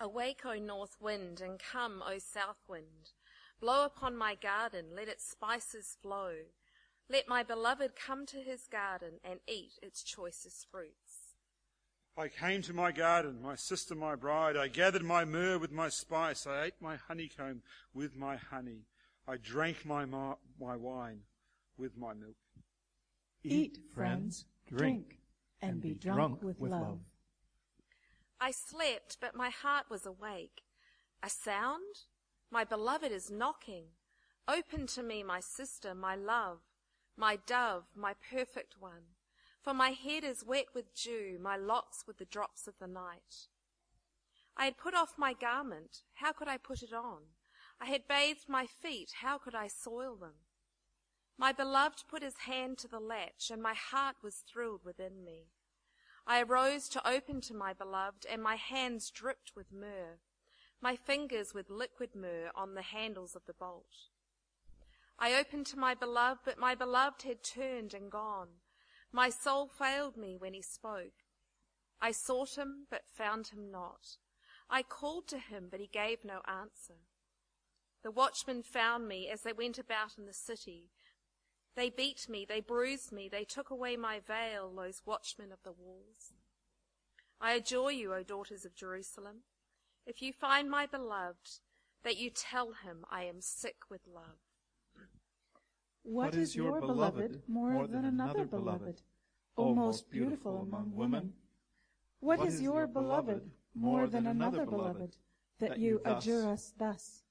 Awake, 0.00 0.44
O 0.44 0.58
north 0.58 0.96
wind, 1.00 1.40
and 1.40 1.58
come, 1.58 2.02
O 2.06 2.18
south 2.18 2.62
wind. 2.68 3.12
Blow 3.62 3.84
upon 3.84 4.16
my 4.16 4.34
garden, 4.34 4.86
let 4.96 5.06
its 5.06 5.24
spices 5.24 5.96
flow. 6.02 6.32
Let 7.08 7.28
my 7.28 7.44
beloved 7.44 7.92
come 7.94 8.26
to 8.26 8.38
his 8.38 8.66
garden 8.66 9.20
and 9.22 9.38
eat 9.46 9.78
its 9.80 10.02
choicest 10.02 10.66
fruits. 10.68 11.36
I 12.18 12.26
came 12.26 12.62
to 12.62 12.74
my 12.74 12.90
garden, 12.90 13.40
my 13.40 13.54
sister, 13.54 13.94
my 13.94 14.16
bride. 14.16 14.56
I 14.56 14.66
gathered 14.66 15.04
my 15.04 15.24
myrrh 15.24 15.58
with 15.58 15.70
my 15.70 15.88
spice. 15.88 16.44
I 16.44 16.64
ate 16.64 16.74
my 16.80 16.96
honeycomb 16.96 17.62
with 17.94 18.16
my 18.16 18.34
honey. 18.34 18.80
I 19.28 19.36
drank 19.36 19.86
my, 19.86 20.06
ma- 20.06 20.34
my 20.60 20.74
wine 20.74 21.20
with 21.78 21.96
my 21.96 22.14
milk. 22.14 22.34
Eat, 23.44 23.78
friends, 23.94 24.44
drink, 24.66 25.20
and 25.60 25.80
be 25.80 25.94
drunk 25.94 26.42
with 26.42 26.58
love. 26.58 26.98
I 28.40 28.50
slept, 28.50 29.18
but 29.20 29.36
my 29.36 29.50
heart 29.50 29.84
was 29.88 30.04
awake. 30.04 30.62
A 31.22 31.30
sound? 31.30 32.06
My 32.52 32.64
beloved 32.64 33.10
is 33.10 33.30
knocking. 33.30 33.84
Open 34.46 34.86
to 34.88 35.02
me, 35.02 35.22
my 35.22 35.40
sister, 35.40 35.94
my 35.94 36.14
love, 36.14 36.58
my 37.16 37.36
dove, 37.46 37.84
my 37.96 38.12
perfect 38.30 38.74
one. 38.78 39.14
For 39.62 39.72
my 39.72 39.92
head 39.92 40.22
is 40.22 40.44
wet 40.44 40.66
with 40.74 40.94
dew, 40.94 41.38
my 41.40 41.56
locks 41.56 42.04
with 42.06 42.18
the 42.18 42.26
drops 42.26 42.68
of 42.68 42.74
the 42.78 42.86
night. 42.86 43.48
I 44.54 44.66
had 44.66 44.76
put 44.76 44.92
off 44.92 45.14
my 45.16 45.32
garment. 45.32 46.02
How 46.16 46.32
could 46.32 46.46
I 46.46 46.58
put 46.58 46.82
it 46.82 46.92
on? 46.92 47.22
I 47.80 47.86
had 47.86 48.06
bathed 48.06 48.50
my 48.50 48.66
feet. 48.66 49.12
How 49.22 49.38
could 49.38 49.54
I 49.54 49.68
soil 49.68 50.14
them? 50.14 50.44
My 51.38 51.52
beloved 51.52 52.04
put 52.06 52.22
his 52.22 52.36
hand 52.44 52.76
to 52.78 52.88
the 52.88 53.00
latch, 53.00 53.50
and 53.50 53.62
my 53.62 53.72
heart 53.72 54.16
was 54.22 54.44
thrilled 54.46 54.84
within 54.84 55.24
me. 55.24 55.46
I 56.26 56.42
arose 56.42 56.90
to 56.90 57.08
open 57.08 57.40
to 57.42 57.54
my 57.54 57.72
beloved, 57.72 58.26
and 58.30 58.42
my 58.42 58.56
hands 58.56 59.10
dripped 59.10 59.52
with 59.56 59.72
myrrh, 59.72 60.18
my 60.82 60.96
fingers 60.96 61.54
with 61.54 61.70
liquid 61.70 62.10
myrrh 62.14 62.50
on 62.56 62.74
the 62.74 62.82
handles 62.82 63.36
of 63.36 63.46
the 63.46 63.54
bolt. 63.54 64.10
I 65.18 65.38
opened 65.38 65.66
to 65.66 65.78
my 65.78 65.94
beloved, 65.94 66.40
but 66.44 66.58
my 66.58 66.74
beloved 66.74 67.22
had 67.22 67.44
turned 67.44 67.94
and 67.94 68.10
gone. 68.10 68.48
My 69.12 69.30
soul 69.30 69.68
failed 69.68 70.16
me 70.16 70.36
when 70.36 70.52
he 70.52 70.62
spoke. 70.62 71.22
I 72.00 72.10
sought 72.10 72.58
him, 72.58 72.86
but 72.90 73.02
found 73.14 73.48
him 73.48 73.70
not. 73.70 74.16
I 74.68 74.82
called 74.82 75.28
to 75.28 75.38
him, 75.38 75.68
but 75.70 75.78
he 75.78 75.86
gave 75.86 76.24
no 76.24 76.40
answer. 76.48 76.98
The 78.02 78.10
watchmen 78.10 78.64
found 78.64 79.06
me 79.06 79.28
as 79.28 79.42
they 79.42 79.52
went 79.52 79.78
about 79.78 80.18
in 80.18 80.26
the 80.26 80.32
city. 80.32 80.90
They 81.76 81.90
beat 81.90 82.28
me, 82.28 82.44
they 82.44 82.60
bruised 82.60 83.12
me, 83.12 83.28
they 83.28 83.44
took 83.44 83.70
away 83.70 83.96
my 83.96 84.18
veil, 84.18 84.72
those 84.74 85.02
watchmen 85.06 85.52
of 85.52 85.62
the 85.62 85.72
walls. 85.72 86.32
I 87.40 87.52
adjure 87.52 87.92
you, 87.92 88.12
O 88.12 88.22
daughters 88.24 88.64
of 88.64 88.74
Jerusalem, 88.74 89.42
if 90.06 90.22
you 90.22 90.32
find 90.32 90.70
my 90.70 90.86
beloved, 90.86 91.60
that 92.04 92.16
you 92.16 92.30
tell 92.30 92.72
him 92.84 93.04
I 93.10 93.24
am 93.24 93.40
sick 93.40 93.76
with 93.90 94.00
love. 94.12 94.40
What 96.02 96.34
is 96.34 96.56
your 96.56 96.80
beloved 96.80 97.42
more 97.46 97.86
than 97.86 98.04
another 98.04 98.44
beloved, 98.44 99.02
O 99.56 99.74
most 99.74 100.10
beautiful 100.10 100.66
among 100.68 100.92
women? 100.94 101.32
What 102.20 102.44
is 102.44 102.60
your 102.60 102.86
beloved 102.86 103.50
more 103.74 104.06
than 104.06 104.26
another 104.26 104.66
beloved, 104.66 105.16
that 105.60 105.78
you 105.78 106.00
adjure 106.04 106.48
us 106.48 106.72
thus? 106.76 107.22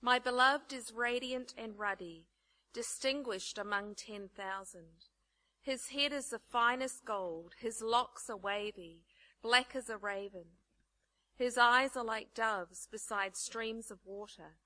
My 0.00 0.18
beloved 0.18 0.72
is 0.72 0.92
radiant 0.92 1.52
and 1.58 1.78
ruddy, 1.78 2.24
distinguished 2.72 3.58
among 3.58 3.94
ten 3.94 4.30
thousand. 4.34 5.08
His 5.60 5.88
head 5.88 6.14
is 6.14 6.30
the 6.30 6.38
finest 6.38 7.04
gold, 7.04 7.52
his 7.58 7.82
locks 7.82 8.30
are 8.30 8.36
wavy, 8.36 9.02
black 9.42 9.76
as 9.76 9.90
a 9.90 9.98
raven. 9.98 10.46
His 11.40 11.56
eyes 11.56 11.96
are 11.96 12.04
like 12.04 12.34
doves 12.34 12.86
beside 12.92 13.34
streams 13.34 13.90
of 13.90 14.04
water, 14.04 14.58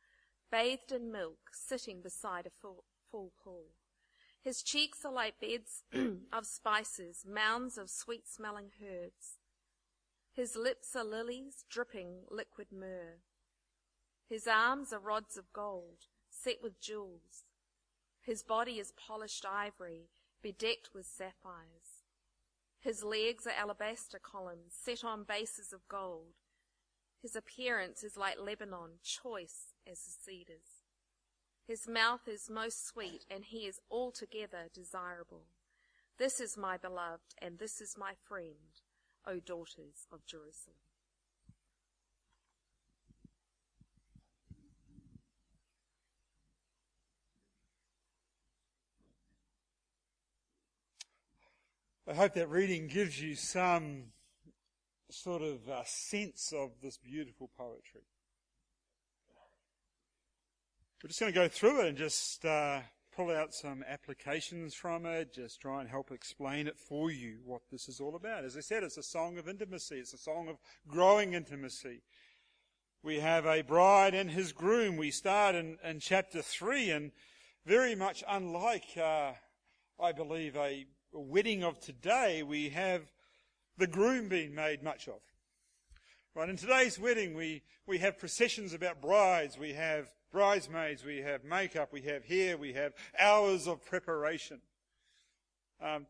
bathed 0.51 0.91
in 0.91 1.13
milk, 1.13 1.51
sitting 1.53 2.03
beside 2.03 2.47
a 2.47 2.51
full, 2.51 2.83
full 3.13 3.31
pool. 3.45 3.77
His 4.43 4.61
cheeks 4.61 5.05
are 5.05 5.13
like 5.13 5.39
beds 5.39 5.85
of 6.33 6.47
spices, 6.47 7.25
mounds 7.25 7.79
of 7.79 7.91
sweet 7.91 8.27
smelling 8.27 8.73
herbs. 8.83 9.39
His 10.33 10.57
lips 10.57 10.97
are 10.97 11.05
lilies, 11.05 11.65
dripping 11.71 12.25
liquid 12.29 12.73
myrrh. 12.73 13.21
His 14.29 14.49
arms 14.49 14.93
are 14.93 14.99
rods 14.99 15.37
of 15.37 15.53
gold, 15.53 16.07
set 16.29 16.57
with 16.61 16.81
jewels. 16.81 17.45
His 18.21 18.43
body 18.43 18.81
is 18.81 18.93
polished 18.97 19.47
ivory, 19.49 20.09
bedecked 20.43 20.91
with 20.93 21.07
sapphires. 21.07 22.03
His 22.81 23.05
legs 23.05 23.47
are 23.47 23.53
alabaster 23.57 24.19
columns 24.19 24.75
set 24.75 25.05
on 25.05 25.23
bases 25.23 25.73
of 25.73 25.87
gold. 25.89 26.35
His 27.25 27.35
appearance 27.35 28.05
is 28.05 28.19
like 28.19 28.39
Lebanon, 28.39 28.99
choice 29.03 29.73
as 29.91 29.99
the 30.01 30.11
cedars. 30.11 30.83
His 31.67 31.89
mouth 31.89 32.29
is 32.29 32.51
most 32.51 32.87
sweet, 32.87 33.25
and 33.31 33.47
he 33.47 33.61
is 33.61 33.81
altogether 33.91 34.69
desirable. 34.75 35.47
This 36.19 36.39
is 36.39 36.59
my 36.59 36.77
beloved, 36.77 37.35
and 37.41 37.59
this 37.59 37.81
is 37.81 37.97
my 37.99 38.13
friend, 38.29 38.83
O 39.27 39.41
daughters 39.41 40.07
of 40.13 40.27
Jerusalem. 40.27 40.77
I 52.07 52.13
hope 52.13 52.35
that 52.35 52.51
reading 52.51 52.87
gives 52.87 53.19
you 53.19 53.35
some 53.35 54.13
sort 55.15 55.43
of 55.43 55.69
uh, 55.69 55.85
sense 55.85 56.53
of 56.53 56.73
this 56.83 56.99
beautiful 56.99 57.51
poetry. 57.57 58.03
We're 61.03 61.09
just 61.09 61.21
going 61.21 61.33
to 61.33 61.39
go 61.39 61.49
through 61.49 61.83
it 61.83 61.89
and 61.89 61.99
just 61.99 62.45
uh, 62.45 62.81
pull 63.15 63.31
out 63.31 63.55
some 63.55 63.85
applications 63.87 64.75
from 64.75 65.07
it, 65.07 65.33
just 65.35 65.61
try 65.61 65.81
and 65.81 65.89
help 65.89 66.11
explain 66.11 66.67
it 66.67 66.79
for 66.79 67.11
you 67.11 67.39
what 67.45 67.63
this 67.71 67.89
is 67.89 68.01
all 68.01 68.17
about. 68.17 68.45
As 68.45 68.57
I 68.57 68.61
said, 68.61 68.83
it's 68.83 68.97
a 68.97 69.03
song 69.03 69.39
of 69.39 69.49
intimacy, 69.49 69.97
it's 69.97 70.15
a 70.15 70.19
song 70.19 70.49
of 70.49 70.57
growing 70.89 71.35
intimacy. 71.35 72.03
We 73.03 73.21
have 73.21 73.45
a 73.45 73.63
bride 73.63 74.15
and 74.15 74.31
his 74.31 74.53
groom. 74.53 74.97
We 74.97 75.11
start 75.11 75.55
in, 75.55 75.77
in 75.85 76.01
chapter 76.01 76.41
3, 76.41 76.91
and 76.91 77.13
very 77.67 77.95
much 77.95 78.25
unlike, 78.27 78.97
uh, 78.97 79.33
I 80.01 80.13
believe, 80.13 80.57
a 80.57 80.87
wedding 81.13 81.63
of 81.63 81.79
today, 81.81 82.43
we 82.43 82.71
have 82.71 83.13
the 83.77 83.87
groom 83.87 84.29
being 84.29 84.55
made 84.55 84.83
much 84.83 85.09
of. 85.09 85.21
Right, 86.35 86.49
in 86.49 86.57
today's 86.57 86.99
wedding, 86.99 87.35
we, 87.35 87.63
we 87.87 87.99
have 87.99 88.19
processions 88.19 88.73
about 88.75 89.01
brides, 89.01 89.57
we 89.57 89.73
have 89.75 90.11
bridesmaids, 90.33 91.05
we 91.05 91.19
have 91.19 91.45
makeup, 91.45 91.93
we 91.93 92.03
have 92.03 92.25
hair, 92.25 92.57
we 92.57 92.73
have 92.73 92.93
hours 93.19 93.69
of 93.69 93.85
preparation. 93.85 94.61
Um, 95.81 96.07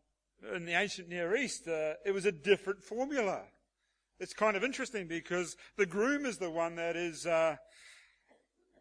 in 0.55 0.65
the 0.65 0.73
ancient 0.73 1.09
Near 1.09 1.35
East, 1.35 1.67
uh, 1.67 1.93
it 2.03 2.11
was 2.11 2.25
a 2.25 2.31
different 2.31 2.81
formula. 2.81 3.43
It's 4.19 4.33
kind 4.33 4.57
of 4.57 4.63
interesting 4.63 5.07
because 5.07 5.57
the 5.77 5.85
groom 5.85 6.25
is 6.25 6.37
the 6.37 6.49
one 6.49 6.75
that 6.75 6.95
is, 6.95 7.27
uh, 7.27 7.57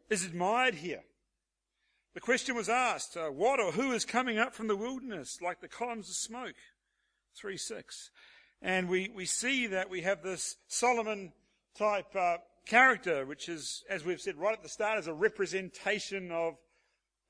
is 0.08 0.24
admired 0.24 0.76
here. 0.76 1.02
the 2.14 2.20
question 2.20 2.54
was 2.54 2.68
asked, 2.68 3.16
uh, 3.16 3.28
what 3.28 3.60
or 3.60 3.72
who 3.72 3.92
is 3.92 4.04
coming 4.04 4.38
up 4.38 4.54
from 4.54 4.68
the 4.68 4.76
wilderness 4.76 5.40
like 5.42 5.60
the 5.60 5.68
columns 5.68 6.08
of 6.08 6.14
smoke? 6.14 6.54
3 7.36 7.56
6. 7.56 8.10
And 8.62 8.88
we, 8.88 9.10
we 9.14 9.26
see 9.26 9.66
that 9.68 9.90
we 9.90 10.02
have 10.02 10.22
this 10.22 10.56
Solomon 10.68 11.32
type 11.76 12.14
uh, 12.16 12.38
character, 12.66 13.26
which 13.26 13.48
is, 13.48 13.84
as 13.90 14.04
we've 14.04 14.20
said 14.20 14.36
right 14.36 14.54
at 14.54 14.62
the 14.62 14.68
start, 14.68 14.98
is 14.98 15.06
a 15.06 15.14
representation 15.14 16.30
of 16.30 16.54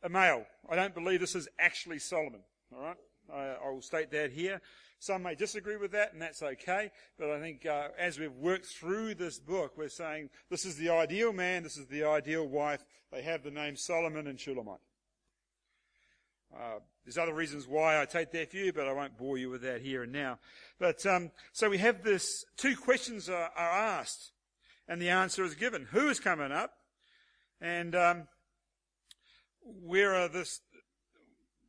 a 0.02 0.08
male. 0.08 0.44
I 0.68 0.76
don't 0.76 0.94
believe 0.94 1.20
this 1.20 1.34
is 1.34 1.48
actually 1.58 1.98
Solomon. 1.98 2.40
All 2.74 2.82
right, 2.82 2.96
I, 3.32 3.66
I 3.66 3.70
will 3.70 3.82
state 3.82 4.10
that 4.12 4.30
here. 4.30 4.60
Some 4.98 5.22
may 5.22 5.34
disagree 5.34 5.76
with 5.76 5.92
that, 5.92 6.12
and 6.12 6.22
that's 6.22 6.42
okay. 6.42 6.90
But 7.18 7.30
I 7.30 7.40
think 7.40 7.66
uh, 7.66 7.88
as 7.98 8.18
we've 8.18 8.32
worked 8.32 8.66
through 8.66 9.16
this 9.16 9.38
book, 9.38 9.72
we're 9.76 9.88
saying 9.88 10.30
this 10.50 10.64
is 10.64 10.76
the 10.76 10.90
ideal 10.90 11.32
man, 11.32 11.62
this 11.62 11.76
is 11.76 11.86
the 11.86 12.04
ideal 12.04 12.46
wife. 12.46 12.84
They 13.12 13.22
have 13.22 13.42
the 13.42 13.50
name 13.50 13.76
Solomon 13.76 14.26
and 14.26 14.40
Shulamite. 14.40 14.80
Uh, 16.54 16.78
there's 17.04 17.18
other 17.18 17.34
reasons 17.34 17.66
why 17.66 18.00
I 18.00 18.06
take 18.06 18.32
that 18.32 18.50
view, 18.50 18.72
but 18.72 18.88
I 18.88 18.92
won't 18.92 19.18
bore 19.18 19.36
you 19.36 19.50
with 19.50 19.62
that 19.62 19.82
here 19.82 20.04
and 20.04 20.12
now. 20.12 20.38
But 20.78 21.04
um, 21.04 21.30
so 21.52 21.68
we 21.68 21.78
have 21.78 22.02
this: 22.02 22.44
two 22.56 22.76
questions 22.76 23.28
are, 23.28 23.50
are, 23.56 23.70
asked, 23.70 24.32
and 24.88 25.00
the 25.00 25.10
answer 25.10 25.44
is 25.44 25.54
given. 25.54 25.86
Who 25.90 26.08
is 26.08 26.18
coming 26.18 26.50
up, 26.50 26.72
and 27.60 27.94
um, 27.94 28.28
where 29.64 30.14
are 30.14 30.28
this, 30.28 30.60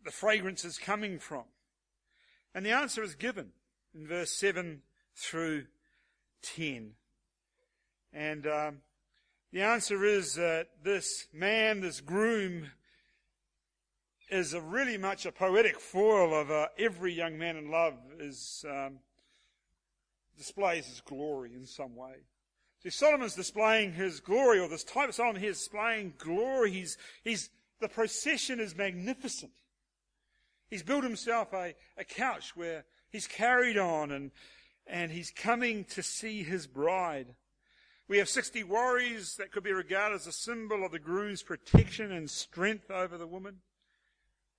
the 0.06 0.12
fragrances 0.12 0.78
coming 0.78 1.20
from? 1.20 1.44
And 2.54 2.66
the 2.66 2.72
answer 2.72 3.04
is 3.04 3.16
given 3.16 3.52
in 3.94 4.08
verse 4.08 4.32
7 4.32 4.82
through 5.16 5.66
10. 6.42 6.92
And 8.14 8.48
um, 8.48 8.78
the 9.52 9.62
answer 9.62 10.06
is 10.06 10.36
that 10.36 10.70
this 10.84 11.28
man, 11.34 11.82
this 11.82 12.00
groom, 12.00 12.72
is 14.30 14.54
a 14.54 14.62
really 14.62 14.98
much 14.98 15.26
a 15.26 15.32
poetic 15.32 15.80
foil 15.80 16.34
of 16.34 16.50
uh, 16.50 16.68
every 16.78 17.14
young 17.14 17.38
man 17.38 17.58
in 17.58 17.70
love 17.70 17.94
is 18.20 18.66
um, 18.68 19.00
displays 20.38 20.88
his 20.88 21.02
glory 21.02 21.54
in 21.54 21.66
some 21.66 21.96
way. 21.96 22.16
See, 22.84 22.90
Solomon's 22.90 23.36
displaying 23.36 23.94
his 23.94 24.20
glory, 24.20 24.60
or 24.60 24.68
this 24.68 24.84
type 24.84 25.10
of 25.10 25.16
Solomon 25.16 25.42
here 25.42 25.52
is 25.52 25.60
displaying 25.60 26.14
glory. 26.18 26.72
He's, 26.72 26.98
he's, 27.24 27.50
the 27.80 27.88
procession 27.88 28.60
is 28.60 28.76
magnificent. 28.76 29.52
He's 30.70 30.84
built 30.84 31.04
himself 31.04 31.54
a, 31.54 31.76
a 31.98 32.04
couch 32.04 32.56
where 32.56 32.86
he's 33.10 33.28
carried 33.28 33.78
on 33.78 34.12
and, 34.12 34.32
and 34.88 35.12
he's 35.12 35.32
coming 35.32 35.86
to 35.86 36.04
see 36.04 36.44
his 36.44 36.68
bride. 36.68 37.28
We 38.08 38.18
have 38.20 38.30
60 38.30 38.64
warriors 38.64 39.36
that 39.38 39.52
could 39.52 39.64
be 39.64 39.72
regarded 39.72 40.16
as 40.16 40.28
a 40.28 40.32
symbol 40.32 40.86
of 40.86 40.92
the 40.92 41.00
groom's 41.00 41.42
protection 41.42 42.12
and 42.12 42.30
strength 42.30 42.92
over 42.92 43.18
the 43.18 43.28
woman 43.28 43.62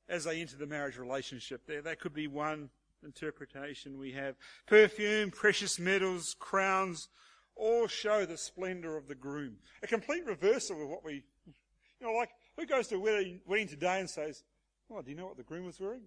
as 0.09 0.25
they 0.25 0.41
enter 0.41 0.57
the 0.57 0.67
marriage 0.67 0.99
relationship. 0.99 1.63
There, 1.67 1.83
that 1.83 2.01
could 2.01 2.15
be 2.15 2.27
one 2.27 2.71
interpretation. 3.05 3.99
We 3.99 4.13
have 4.13 4.37
perfume, 4.67 5.31
precious 5.31 5.79
metals, 5.79 6.35
crowns, 6.39 7.09
all 7.55 7.87
show 7.87 8.27
the 8.27 8.37
splendor 8.37 8.97
of 8.97 9.09
the 9.09 9.15
groom. 9.15 9.57
A 9.83 9.87
complete 9.87 10.27
reversal 10.27 10.83
of 10.83 10.89
what 10.89 11.05
we, 11.05 11.25
you 11.47 12.07
know, 12.07 12.13
like 12.13 12.31
who 12.57 12.67
goes 12.67 12.89
to 12.89 12.97
a 12.97 13.01
wedding, 13.01 13.41
wedding 13.47 13.69
today 13.69 14.01
and 14.01 14.11
says, 14.11 14.43
Oh, 14.91 15.03
do 15.03 15.11
you 15.11 15.17
know 15.17 15.27
what 15.27 15.37
the 15.37 15.43
groom 15.43 15.67
was 15.67 15.81
wearing? 15.81 16.03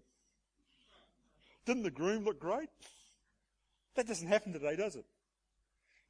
Didn't 1.65 1.83
the 1.83 1.91
groom 1.91 2.23
look 2.23 2.39
great? 2.39 2.69
That 3.95 4.07
doesn't 4.07 4.27
happen 4.27 4.53
today, 4.53 4.75
does 4.75 4.95
it? 4.95 5.05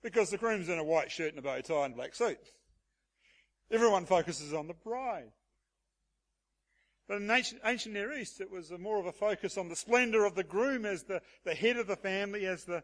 Because 0.04 0.30
the 0.30 0.38
groom's 0.38 0.70
in 0.70 0.78
a 0.78 0.84
white 0.84 1.12
shirt 1.12 1.30
and 1.30 1.40
a 1.40 1.42
bow 1.42 1.60
tie 1.62 1.86
and 1.86 1.96
black 1.96 2.16
suit. 2.16 2.38
Everyone 3.72 4.06
focuses 4.06 4.54
on 4.54 4.68
the 4.68 4.74
bride. 4.74 5.32
But 7.10 7.18
in 7.24 7.32
ancient, 7.32 7.60
ancient 7.66 7.96
Near 7.96 8.14
East, 8.14 8.40
it 8.40 8.52
was 8.52 8.72
more 8.80 9.00
of 9.00 9.08
a 9.08 9.12
focus 9.12 9.58
on 9.58 9.68
the 9.68 9.76
splendor 9.76 10.26
of 10.26 10.36
the 10.36 10.44
groom 10.44 10.86
as 10.86 11.04
the, 11.04 11.24
the 11.44 11.56
head 11.56 11.78
of 11.78 11.88
the 11.88 11.96
family, 11.96 12.46
as 12.46 12.66
the, 12.66 12.84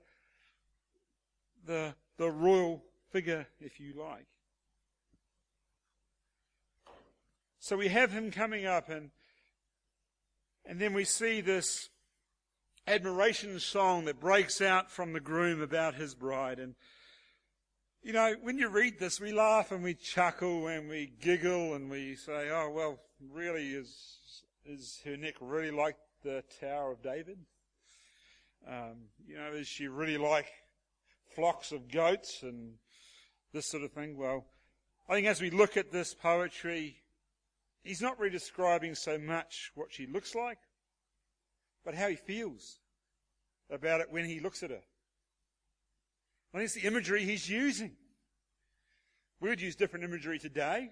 the, 1.68 1.94
the 2.18 2.32
royal 2.32 2.84
figure, 3.12 3.46
if 3.62 3.80
you 3.80 3.94
like. 3.94 4.26
So 7.60 7.78
we 7.78 7.88
have 7.90 8.12
him 8.12 8.32
coming 8.32 8.66
up 8.66 8.90
and 8.90 9.12
and 10.68 10.80
then 10.80 10.94
we 10.96 11.04
see 11.06 11.42
this 11.42 11.90
admiration 12.88 13.60
song 13.60 14.06
that 14.06 14.20
breaks 14.20 14.62
out 14.62 14.90
from 14.90 15.14
the 15.14 15.20
groom 15.20 15.62
about 15.62 15.94
his 15.94 16.16
bride. 16.16 16.58
And, 16.58 16.74
you 18.02 18.14
know, 18.14 18.34
when 18.42 18.58
you 18.58 18.70
read 18.70 18.98
this, 19.00 19.22
we 19.22 19.32
laugh 19.32 19.72
and 19.72 19.84
we 19.84 19.94
chuckle 19.94 20.68
and 20.68 20.90
we 20.90 21.14
giggle 21.22 21.76
and 21.76 21.92
we 21.92 22.16
say, 22.16 22.50
oh, 22.50 22.72
well, 22.74 23.00
really, 23.20 23.70
is, 23.70 24.44
is 24.66 25.02
her 25.06 25.18
neck 25.18 25.36
really 25.42 25.72
like 25.72 25.98
the 26.24 26.44
Tower 26.60 26.92
of 26.92 27.02
David? 27.02 27.40
Um, 28.68 29.10
you 29.28 29.38
know, 29.38 29.52
is 29.52 29.68
she 29.68 29.88
really 29.88 30.18
like 30.18 30.48
flocks 31.36 31.72
of 31.72 31.92
goats 31.92 32.42
and 32.42 32.74
this 33.54 33.68
sort 33.68 33.84
of 33.84 33.92
thing? 33.92 34.18
Well, 34.18 34.46
I 35.08 35.14
think 35.14 35.28
as 35.28 35.42
we 35.42 35.50
look 35.50 35.78
at 35.78 35.92
this 35.92 36.14
poetry, 36.14 37.04
He's 37.86 38.02
not 38.02 38.18
really 38.18 38.32
describing 38.32 38.96
so 38.96 39.20
much 39.20 39.72
what 39.76 39.94
she 39.94 40.08
looks 40.08 40.34
like, 40.34 40.58
but 41.86 41.94
how 41.94 42.08
he 42.08 42.16
feels 42.16 42.80
about 43.70 44.02
it 44.02 44.08
when 44.10 44.26
he 44.26 44.40
looks 44.40 44.64
at 44.64 44.72
her. 44.72 44.82
I 46.52 46.58
think 46.58 46.66
it's 46.66 46.74
the 46.74 46.88
imagery 46.88 47.24
he's 47.24 47.48
using. 47.48 47.96
We 49.40 49.50
would 49.50 49.62
use 49.62 49.76
different 49.76 50.04
imagery 50.04 50.40
today, 50.40 50.90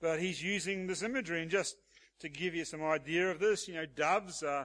but 0.00 0.20
he's 0.20 0.42
using 0.42 0.86
this 0.86 1.02
imagery. 1.02 1.42
And 1.42 1.50
just 1.50 1.76
to 2.20 2.28
give 2.28 2.54
you 2.54 2.64
some 2.64 2.82
idea 2.82 3.30
of 3.30 3.40
this, 3.40 3.68
you 3.68 3.74
know, 3.74 3.86
doves 3.86 4.42
uh, 4.42 4.64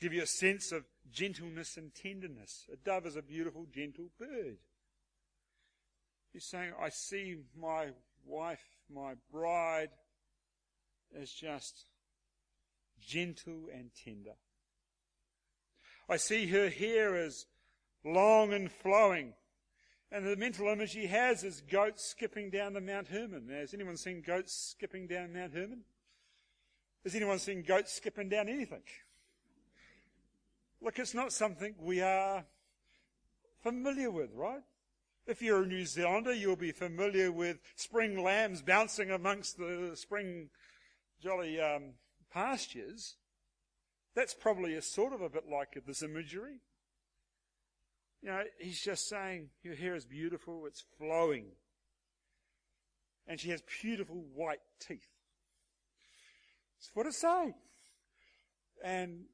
give 0.00 0.12
you 0.12 0.22
a 0.22 0.26
sense 0.26 0.72
of 0.72 0.84
gentleness 1.12 1.76
and 1.76 1.94
tenderness. 1.94 2.66
A 2.72 2.76
dove 2.76 3.06
is 3.06 3.16
a 3.16 3.22
beautiful, 3.22 3.66
gentle 3.72 4.08
bird. 4.18 4.58
He's 6.32 6.46
saying, 6.46 6.72
I 6.80 6.88
see 6.88 7.36
my 7.58 7.88
wife, 8.24 8.64
my 8.92 9.14
bride, 9.30 9.90
as 11.20 11.30
just 11.30 11.84
gentle 13.00 13.68
and 13.72 13.90
tender. 14.04 14.34
I 16.08 16.16
see 16.16 16.46
her 16.48 16.70
hair 16.70 17.16
as 17.16 17.46
long 18.04 18.52
and 18.52 18.72
flowing. 18.72 19.34
And 20.14 20.26
the 20.26 20.36
mental 20.36 20.68
image 20.68 20.92
he 20.92 21.06
has 21.06 21.42
is 21.42 21.62
goats 21.62 22.04
skipping 22.04 22.50
down 22.50 22.74
the 22.74 22.82
Mount 22.82 23.08
Hermon. 23.08 23.48
Has 23.48 23.72
anyone 23.72 23.96
seen 23.96 24.20
goats 24.20 24.52
skipping 24.52 25.06
down 25.06 25.32
Mount 25.32 25.54
Hermon? 25.54 25.84
Has 27.02 27.14
anyone 27.14 27.38
seen 27.38 27.62
goats 27.62 27.94
skipping 27.94 28.28
down 28.28 28.50
anything? 28.50 28.82
Look, 30.82 30.98
it's 30.98 31.14
not 31.14 31.32
something 31.32 31.74
we 31.80 32.02
are 32.02 32.44
familiar 33.62 34.10
with, 34.10 34.34
right? 34.34 34.62
If 35.26 35.40
you're 35.40 35.62
a 35.62 35.66
New 35.66 35.86
Zealander, 35.86 36.34
you'll 36.34 36.56
be 36.56 36.72
familiar 36.72 37.32
with 37.32 37.60
spring 37.76 38.22
lambs 38.22 38.60
bouncing 38.60 39.10
amongst 39.10 39.56
the 39.56 39.92
spring 39.94 40.50
jolly 41.22 41.58
um, 41.58 41.94
pastures, 42.30 43.16
that's 44.14 44.34
probably 44.34 44.74
a 44.74 44.82
sort 44.82 45.14
of 45.14 45.22
a 45.22 45.30
bit 45.30 45.44
like 45.50 45.80
this 45.86 46.02
imagery. 46.02 46.60
You 48.22 48.30
know, 48.30 48.42
he's 48.58 48.80
just 48.80 49.08
saying, 49.08 49.48
Your 49.62 49.74
hair 49.74 49.94
is 49.94 50.04
beautiful, 50.04 50.64
it's 50.66 50.84
flowing. 50.98 51.46
And 53.26 53.38
she 53.38 53.50
has 53.50 53.62
beautiful 53.82 54.24
white 54.34 54.60
teeth. 54.80 55.08
That's 56.78 56.90
what 56.94 57.06
it 57.06 57.14
say. 57.14 57.54
And 58.84 59.24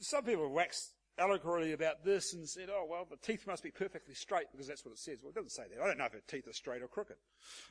some 0.00 0.24
people 0.24 0.48
wax 0.50 0.92
allegorically 1.18 1.72
about 1.72 2.04
this 2.04 2.34
and 2.34 2.48
said, 2.48 2.68
oh, 2.70 2.86
well, 2.88 3.06
the 3.08 3.16
teeth 3.16 3.46
must 3.46 3.62
be 3.62 3.70
perfectly 3.70 4.14
straight 4.14 4.46
because 4.50 4.66
that's 4.66 4.84
what 4.84 4.92
it 4.92 4.98
says. 4.98 5.18
Well, 5.22 5.30
it 5.30 5.36
doesn't 5.36 5.52
say 5.52 5.62
that. 5.70 5.82
I 5.82 5.86
don't 5.86 5.98
know 5.98 6.06
if 6.06 6.12
her 6.12 6.20
teeth 6.26 6.48
are 6.48 6.52
straight 6.52 6.82
or 6.82 6.88
crooked. 6.88 7.16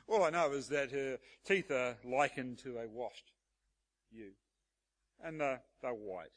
All 0.08 0.24
I 0.24 0.30
know 0.30 0.52
is 0.52 0.68
that 0.68 0.90
her 0.92 1.18
teeth 1.46 1.70
are 1.70 1.96
likened 2.04 2.58
to 2.60 2.78
a 2.78 2.88
washed 2.88 3.32
ewe. 4.10 4.32
And 5.22 5.40
they're 5.40 5.60
white. 5.82 6.32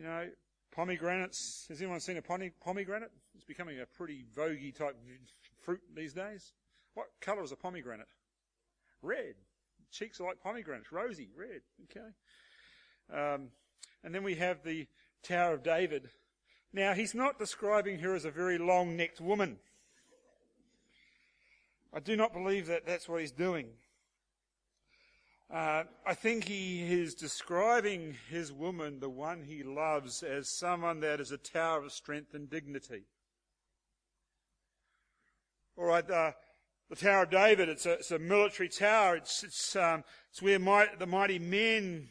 You 0.00 0.06
know, 0.06 0.28
pomegranates. 0.74 1.66
Has 1.68 1.82
anyone 1.82 2.00
seen 2.00 2.16
a 2.16 2.22
pomegranate? 2.22 3.10
It's 3.34 3.44
becoming 3.44 3.80
a 3.80 3.84
pretty 3.84 4.24
voguey 4.34 4.74
type 4.74 4.96
fruit 5.60 5.82
these 5.94 6.14
days. 6.14 6.54
What 6.94 7.08
colour 7.20 7.44
is 7.44 7.52
a 7.52 7.56
pomegranate? 7.56 8.08
Red. 9.02 9.34
Cheeks 9.92 10.18
are 10.18 10.24
like 10.24 10.40
pomegranates, 10.40 10.90
rosy, 10.90 11.28
red. 11.36 11.60
Okay. 11.84 12.06
Um, 13.12 13.48
and 14.02 14.14
then 14.14 14.24
we 14.24 14.36
have 14.36 14.62
the 14.64 14.86
Tower 15.22 15.52
of 15.52 15.62
David. 15.62 16.08
Now, 16.72 16.94
he's 16.94 17.14
not 17.14 17.38
describing 17.38 17.98
her 17.98 18.14
as 18.14 18.24
a 18.24 18.30
very 18.30 18.56
long 18.56 18.96
necked 18.96 19.20
woman. 19.20 19.58
I 21.92 22.00
do 22.00 22.16
not 22.16 22.32
believe 22.32 22.68
that 22.68 22.86
that's 22.86 23.06
what 23.06 23.20
he's 23.20 23.32
doing. 23.32 23.66
Uh, 25.52 25.82
I 26.06 26.14
think 26.14 26.44
he 26.44 26.82
is 26.92 27.16
describing 27.16 28.16
his 28.28 28.52
woman, 28.52 29.00
the 29.00 29.08
one 29.10 29.42
he 29.42 29.64
loves, 29.64 30.22
as 30.22 30.48
someone 30.48 31.00
that 31.00 31.20
is 31.20 31.32
a 31.32 31.38
tower 31.38 31.82
of 31.82 31.92
strength 31.92 32.34
and 32.34 32.48
dignity. 32.48 33.02
All 35.76 35.86
right, 35.86 36.08
uh, 36.08 36.32
The 36.88 36.96
Tower 36.96 37.22
of 37.22 37.30
David, 37.30 37.68
it's 37.68 37.86
a, 37.86 37.92
it's 37.94 38.10
a 38.10 38.18
military 38.18 38.68
tower. 38.68 39.16
It's, 39.16 39.42
it's, 39.42 39.76
um, 39.76 40.04
it's 40.30 40.42
where 40.42 40.58
the 40.98 41.06
mighty 41.06 41.38
men, 41.38 42.08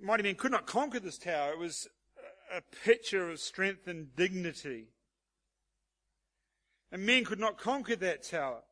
mighty 0.00 0.22
men 0.22 0.36
could 0.36 0.52
not 0.52 0.66
conquer 0.66 1.00
this 1.00 1.18
tower. 1.18 1.52
It 1.52 1.58
was 1.58 1.88
a 2.52 2.60
picture 2.84 3.30
of 3.30 3.40
strength 3.40 3.86
and 3.86 4.14
dignity. 4.16 4.86
And 6.92 7.04
men 7.04 7.24
could 7.24 7.40
not 7.40 7.58
conquer 7.58 7.96
that 7.96 8.22
tower. 8.22 8.62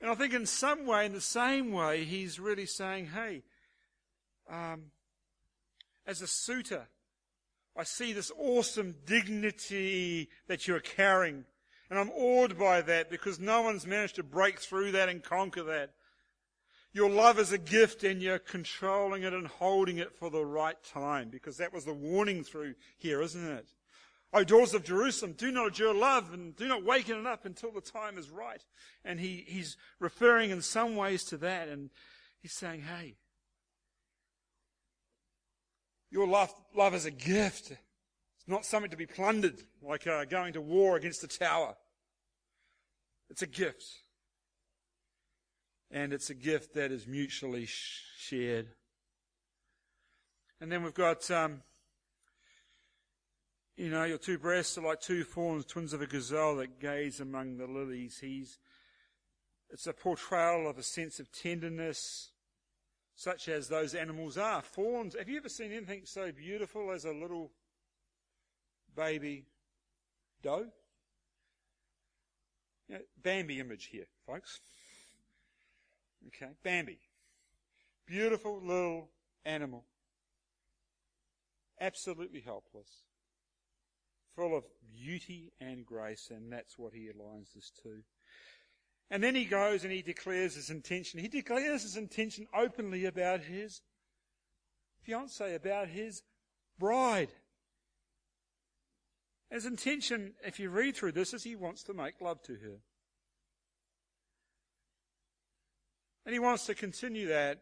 And 0.00 0.10
I 0.10 0.14
think 0.14 0.34
in 0.34 0.46
some 0.46 0.86
way, 0.86 1.06
in 1.06 1.12
the 1.12 1.20
same 1.20 1.72
way, 1.72 2.04
he's 2.04 2.38
really 2.38 2.66
saying, 2.66 3.06
hey, 3.06 3.42
um, 4.50 4.84
as 6.06 6.22
a 6.22 6.26
suitor, 6.26 6.86
I 7.76 7.84
see 7.84 8.12
this 8.12 8.30
awesome 8.38 8.94
dignity 9.04 10.28
that 10.48 10.66
you're 10.66 10.80
carrying. 10.80 11.44
And 11.90 11.98
I'm 11.98 12.10
awed 12.10 12.58
by 12.58 12.80
that 12.82 13.10
because 13.10 13.38
no 13.38 13.62
one's 13.62 13.86
managed 13.86 14.16
to 14.16 14.22
break 14.22 14.58
through 14.58 14.92
that 14.92 15.08
and 15.08 15.22
conquer 15.22 15.62
that. 15.64 15.92
Your 16.92 17.10
love 17.10 17.38
is 17.38 17.52
a 17.52 17.58
gift 17.58 18.04
and 18.04 18.22
you're 18.22 18.38
controlling 18.38 19.22
it 19.22 19.34
and 19.34 19.46
holding 19.46 19.98
it 19.98 20.14
for 20.14 20.30
the 20.30 20.44
right 20.44 20.82
time 20.82 21.28
because 21.28 21.58
that 21.58 21.72
was 21.72 21.84
the 21.84 21.92
warning 21.92 22.42
through 22.42 22.74
here, 22.96 23.20
isn't 23.20 23.46
it? 23.46 23.66
O 24.32 24.44
doors 24.44 24.74
of 24.74 24.84
Jerusalem, 24.84 25.34
do 25.36 25.50
not 25.50 25.68
adjure 25.68 25.94
love 25.94 26.32
and 26.34 26.54
do 26.56 26.68
not 26.68 26.84
waken 26.84 27.20
it 27.20 27.26
up 27.26 27.46
until 27.46 27.70
the 27.70 27.80
time 27.80 28.18
is 28.18 28.28
right. 28.28 28.62
And 29.04 29.20
he, 29.20 29.44
he's 29.46 29.76
referring 29.98 30.50
in 30.50 30.62
some 30.62 30.96
ways 30.96 31.24
to 31.24 31.36
that 31.38 31.68
and 31.68 31.90
he's 32.40 32.52
saying, 32.52 32.82
hey, 32.82 33.16
your 36.10 36.26
love, 36.26 36.52
love 36.74 36.94
is 36.94 37.04
a 37.04 37.10
gift. 37.10 37.70
It's 37.70 38.48
not 38.48 38.64
something 38.64 38.90
to 38.90 38.96
be 38.96 39.06
plundered, 39.06 39.60
like 39.82 40.06
uh, 40.06 40.24
going 40.24 40.52
to 40.54 40.60
war 40.60 40.96
against 40.96 41.24
a 41.24 41.28
tower. 41.28 41.76
It's 43.30 43.42
a 43.42 43.46
gift. 43.46 43.84
And 45.90 46.12
it's 46.12 46.30
a 46.30 46.34
gift 46.34 46.74
that 46.74 46.92
is 46.92 47.06
mutually 47.06 47.66
sh- 47.66 48.02
shared. 48.18 48.68
And 50.60 50.70
then 50.70 50.82
we've 50.82 50.94
got, 50.94 51.30
um, 51.30 51.62
you 53.76 53.90
know, 53.90 54.04
your 54.04 54.18
two 54.18 54.38
breasts 54.38 54.78
are 54.78 54.82
like 54.82 55.00
two 55.00 55.22
fawns, 55.24 55.66
twins 55.66 55.92
of 55.92 56.00
a 56.00 56.06
gazelle 56.06 56.56
that 56.56 56.80
gaze 56.80 57.20
among 57.20 57.58
the 57.58 57.66
lilies. 57.66 58.18
He's, 58.20 58.58
it's 59.70 59.86
a 59.86 59.92
portrayal 59.92 60.68
of 60.68 60.78
a 60.78 60.82
sense 60.82 61.20
of 61.20 61.30
tenderness, 61.30 62.30
such 63.14 63.48
as 63.48 63.68
those 63.68 63.94
animals 63.94 64.38
are. 64.38 64.62
Fawns. 64.62 65.14
Have 65.18 65.28
you 65.28 65.36
ever 65.36 65.50
seen 65.50 65.72
anything 65.72 66.02
so 66.04 66.32
beautiful 66.32 66.90
as 66.90 67.04
a 67.04 67.12
little 67.12 67.52
baby 68.96 69.44
doe? 70.42 70.66
You 72.88 72.94
know, 72.94 73.00
Bambi 73.22 73.60
image 73.60 73.88
here, 73.92 74.06
folks. 74.26 74.60
Okay, 76.28 76.52
Bambi. 76.62 76.98
Beautiful 78.06 78.60
little 78.64 79.10
animal. 79.44 79.84
Absolutely 81.78 82.40
helpless. 82.40 83.05
Full 84.36 84.56
of 84.56 84.64
beauty 84.92 85.52
and 85.60 85.84
grace, 85.84 86.30
and 86.30 86.52
that's 86.52 86.78
what 86.78 86.92
he 86.92 87.08
aligns 87.08 87.56
us 87.56 87.72
to. 87.82 88.02
And 89.10 89.22
then 89.22 89.34
he 89.34 89.44
goes 89.44 89.84
and 89.84 89.92
he 89.92 90.02
declares 90.02 90.54
his 90.54 90.68
intention. 90.68 91.20
He 91.20 91.28
declares 91.28 91.82
his 91.82 91.96
intention 91.96 92.46
openly 92.54 93.04
about 93.04 93.40
his 93.40 93.80
fiance, 95.02 95.54
about 95.54 95.88
his 95.88 96.22
bride. 96.78 97.28
His 99.50 99.64
intention, 99.64 100.34
if 100.44 100.58
you 100.58 100.70
read 100.70 100.96
through 100.96 101.12
this, 101.12 101.32
is 101.32 101.44
he 101.44 101.54
wants 101.54 101.84
to 101.84 101.94
make 101.94 102.20
love 102.20 102.42
to 102.42 102.54
her. 102.54 102.78
And 106.24 106.32
he 106.32 106.40
wants 106.40 106.66
to 106.66 106.74
continue 106.74 107.28
that 107.28 107.60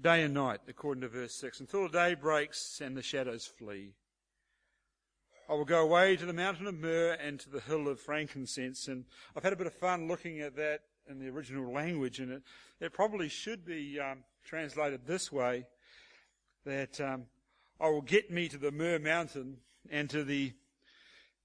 day 0.00 0.22
and 0.22 0.34
night, 0.34 0.60
according 0.68 1.00
to 1.00 1.08
verse 1.08 1.34
6, 1.34 1.58
until 1.58 1.82
the 1.82 1.88
day 1.88 2.14
breaks 2.14 2.80
and 2.80 2.96
the 2.96 3.02
shadows 3.02 3.44
flee. 3.44 3.94
I 5.48 5.54
will 5.54 5.64
go 5.64 5.82
away 5.82 6.14
to 6.16 6.26
the 6.26 6.34
mountain 6.34 6.66
of 6.66 6.78
myrrh 6.78 7.12
and 7.14 7.40
to 7.40 7.48
the 7.48 7.60
hill 7.60 7.88
of 7.88 7.98
frankincense. 7.98 8.86
And 8.86 9.06
I've 9.34 9.42
had 9.42 9.54
a 9.54 9.56
bit 9.56 9.66
of 9.66 9.72
fun 9.72 10.06
looking 10.06 10.40
at 10.40 10.56
that 10.56 10.82
in 11.08 11.18
the 11.18 11.28
original 11.28 11.72
language, 11.72 12.20
and 12.20 12.30
it, 12.30 12.42
it 12.80 12.92
probably 12.92 13.30
should 13.30 13.64
be 13.64 13.98
um, 13.98 14.24
translated 14.44 15.06
this 15.06 15.32
way 15.32 15.64
that 16.66 17.00
um, 17.00 17.24
I 17.80 17.88
will 17.88 18.02
get 18.02 18.30
me 18.30 18.48
to 18.48 18.58
the 18.58 18.70
myrrh 18.70 18.98
mountain 18.98 19.58
and 19.90 20.10
to 20.10 20.22
the 20.22 20.52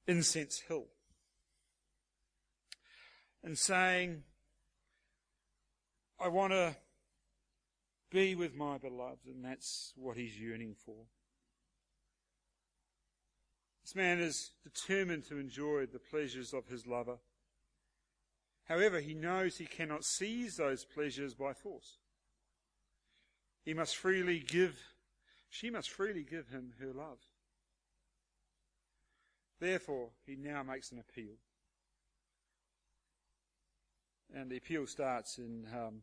incense 0.05 0.59
hill. 0.59 0.87
And 3.41 3.57
saying, 3.57 4.23
I 6.19 6.27
want 6.27 6.51
to 6.51 6.75
be 8.09 8.35
with 8.35 8.53
my 8.53 8.77
beloved, 8.77 9.27
and 9.27 9.45
that's 9.45 9.93
what 9.95 10.17
he's 10.17 10.37
yearning 10.37 10.75
for. 10.85 11.05
This 13.93 14.01
man 14.01 14.19
is 14.21 14.51
determined 14.63 15.25
to 15.25 15.38
enjoy 15.38 15.86
the 15.86 15.99
pleasures 15.99 16.53
of 16.53 16.67
his 16.67 16.88
lover. 16.88 17.17
However, 18.65 18.99
he 18.99 19.13
knows 19.13 19.58
he 19.58 19.65
cannot 19.65 20.03
seize 20.03 20.56
those 20.56 20.84
pleasures 20.84 21.36
by 21.36 21.53
force. 21.53 21.97
He 23.63 23.73
must 23.73 23.95
freely 23.95 24.39
give, 24.39 24.79
she 25.49 25.69
must 25.69 25.91
freely 25.91 26.23
give 26.23 26.47
him 26.47 26.73
her 26.79 26.91
love. 26.91 27.19
Therefore, 29.60 30.10
he 30.25 30.36
now 30.38 30.63
makes 30.63 30.91
an 30.91 30.99
appeal. 30.99 31.36
And 34.34 34.49
the 34.49 34.58
appeal 34.58 34.88
starts 34.88 35.38
in 35.38 35.67
um, 35.71 36.01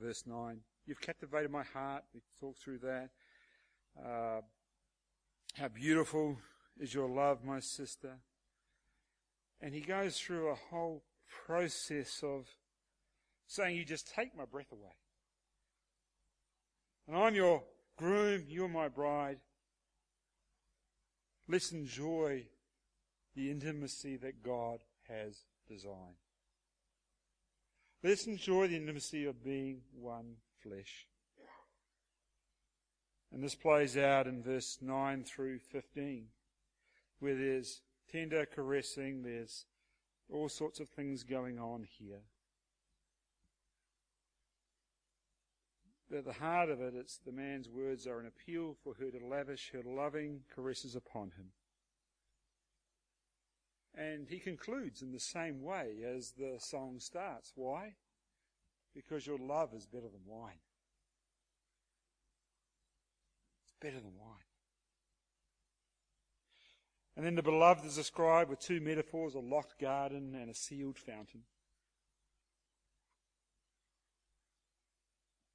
verse 0.00 0.24
9. 0.26 0.60
You've 0.86 1.00
captivated 1.00 1.50
my 1.50 1.64
heart. 1.64 2.04
We 2.14 2.22
talked 2.40 2.60
through 2.60 2.78
that. 2.78 3.10
Uh, 4.02 4.40
how 5.58 5.68
beautiful 5.68 6.38
is 6.78 6.94
your 6.94 7.08
love, 7.08 7.44
my 7.44 7.60
sister. 7.60 8.18
And 9.60 9.74
he 9.74 9.80
goes 9.80 10.18
through 10.18 10.48
a 10.48 10.54
whole 10.70 11.02
process 11.46 12.22
of 12.22 12.46
saying, 13.46 13.76
You 13.76 13.84
just 13.84 14.12
take 14.14 14.36
my 14.36 14.44
breath 14.44 14.72
away. 14.72 14.94
And 17.06 17.16
I'm 17.16 17.34
your 17.34 17.62
groom, 17.96 18.44
you're 18.48 18.68
my 18.68 18.88
bride. 18.88 19.38
Let's 21.48 21.72
enjoy 21.72 22.44
the 23.34 23.50
intimacy 23.50 24.16
that 24.16 24.42
God 24.42 24.80
has 25.08 25.38
designed. 25.66 26.18
Let's 28.02 28.26
enjoy 28.26 28.68
the 28.68 28.76
intimacy 28.76 29.24
of 29.24 29.42
being 29.42 29.80
one 29.98 30.36
flesh. 30.62 31.06
And 33.32 33.42
this 33.42 33.54
plays 33.54 33.96
out 33.96 34.26
in 34.26 34.42
verse 34.42 34.78
9 34.80 35.24
through 35.24 35.58
15 35.58 36.26
where 37.20 37.34
there's 37.34 37.82
tender 38.10 38.46
caressing, 38.46 39.22
there's 39.22 39.66
all 40.32 40.48
sorts 40.48 40.80
of 40.80 40.88
things 40.88 41.22
going 41.24 41.58
on 41.58 41.86
here. 41.98 42.22
But 46.08 46.18
at 46.18 46.24
the 46.24 46.32
heart 46.32 46.70
of 46.70 46.80
it, 46.80 46.94
it's 46.94 47.18
the 47.18 47.32
man's 47.32 47.68
words 47.68 48.06
are 48.06 48.18
an 48.18 48.26
appeal 48.26 48.76
for 48.82 48.94
her 48.94 49.10
to 49.10 49.26
lavish 49.26 49.70
her 49.72 49.82
loving 49.84 50.40
caresses 50.54 50.96
upon 50.96 51.32
him. 51.36 51.50
And 53.94 54.28
he 54.28 54.38
concludes 54.38 55.02
in 55.02 55.12
the 55.12 55.20
same 55.20 55.62
way 55.62 55.96
as 56.06 56.32
the 56.32 56.56
song 56.58 57.00
starts. 57.00 57.52
Why? 57.56 57.96
Because 58.94 59.26
your 59.26 59.38
love 59.38 59.74
is 59.74 59.86
better 59.86 60.08
than 60.08 60.22
wine. 60.24 60.60
It's 63.64 63.74
better 63.80 64.00
than 64.00 64.16
wine. 64.18 64.47
And 67.18 67.26
then 67.26 67.34
the 67.34 67.42
beloved 67.42 67.84
is 67.84 67.96
described 67.96 68.48
with 68.48 68.60
two 68.60 68.80
metaphors 68.80 69.34
a 69.34 69.40
locked 69.40 69.80
garden 69.80 70.36
and 70.40 70.48
a 70.48 70.54
sealed 70.54 70.96
fountain. 70.96 71.40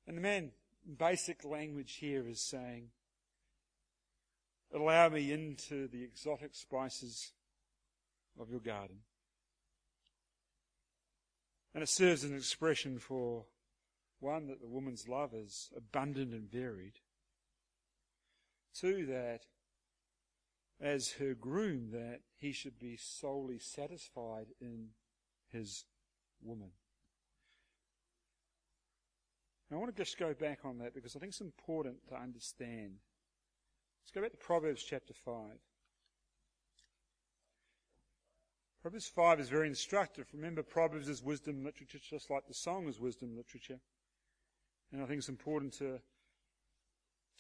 And 0.06 0.17
the 0.17 0.21
man, 0.21 0.52
in 0.86 0.95
basic 0.95 1.45
language 1.45 1.93
here, 2.02 2.28
is 2.28 2.41
saying, 2.41 2.89
Allow 4.76 5.08
me 5.08 5.32
into 5.32 5.88
the 5.88 6.04
exotic 6.04 6.54
spices 6.54 7.32
of 8.38 8.52
your 8.52 8.60
garden. 8.60 8.97
And 11.73 11.82
it 11.82 11.88
serves 11.88 12.26
as 12.26 12.30
an 12.30 12.36
expression 12.36 12.99
for 12.99 13.45
one, 14.19 14.47
that 14.47 14.60
the 14.60 14.67
woman's 14.67 15.08
love 15.08 15.34
is 15.34 15.71
abundant 15.78 16.34
and 16.34 16.52
varied. 16.52 16.99
Two, 18.73 19.06
that 19.06 19.45
as 20.84 21.13
her 21.13 21.34
groom 21.34 21.91
that 21.91 22.19
he 22.38 22.52
should 22.52 22.78
be 22.78 22.98
solely 22.98 23.58
satisfied 23.58 24.48
in 24.60 24.89
his 25.50 25.86
woman. 26.43 26.72
Now, 29.72 29.78
I 29.78 29.80
want 29.80 29.96
to 29.96 30.04
just 30.04 30.19
go 30.19 30.34
back 30.34 30.60
on 30.65 30.80
that 30.80 30.93
because 30.93 31.15
I 31.15 31.19
think 31.19 31.32
it's 31.32 31.41
important 31.41 32.06
to 32.10 32.15
understand. 32.15 32.98
Let's 34.04 34.12
go 34.13 34.22
back 34.22 34.32
to 34.32 34.38
Proverbs 34.38 34.84
chapter 34.84 35.13
5. 35.13 35.34
Proverbs 38.82 39.08
5 39.08 39.39
is 39.39 39.48
very 39.48 39.69
instructive. 39.69 40.28
Remember, 40.34 40.63
Proverbs 40.63 41.08
is 41.08 41.24
wisdom 41.24 41.63
literature, 41.63 42.00
just 42.00 42.30
like 42.30 42.46
the 42.46 42.54
song 42.54 42.89
is 42.89 43.00
wisdom 43.00 43.38
literature. 43.38 43.80
And 44.91 45.02
I 45.02 45.06
think 45.06 45.19
it's 45.19 45.30
important 45.30 45.72
to, 45.76 46.00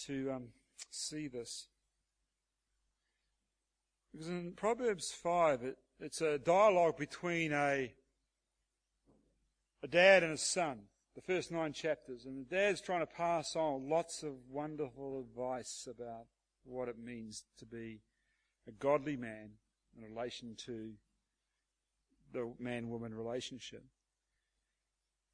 to 0.05 0.31
um, 0.31 0.47
see 0.89 1.27
this. 1.27 1.67
Because 4.13 4.27
in 4.27 4.53
Proverbs 4.53 5.11
5, 5.11 5.63
it, 5.63 5.77
it's 5.99 6.21
a 6.21 6.37
dialogue 6.37 6.97
between 6.97 7.51
a, 7.51 7.91
a 9.81 9.87
dad 9.87 10.21
and 10.21 10.33
a 10.33 10.37
son, 10.37 10.81
the 11.15 11.21
first 11.21 11.51
nine 11.51 11.73
chapters. 11.73 12.25
And 12.25 12.45
the 12.45 12.55
dad's 12.55 12.79
trying 12.79 12.99
to 12.99 13.07
pass 13.07 13.55
on 13.55 13.89
lots 13.89 14.21
of 14.21 14.33
wonderful 14.49 15.19
advice 15.19 15.87
about 15.89 16.27
what 16.63 16.87
it 16.89 16.99
means 16.99 17.43
to 17.57 17.65
be 17.65 18.01
a 18.67 18.71
godly 18.71 19.17
man 19.17 19.49
in 19.97 20.03
relation 20.03 20.55
to 20.65 20.91
the 22.31 22.53
man-woman 22.59 23.13
relationship. 23.15 23.83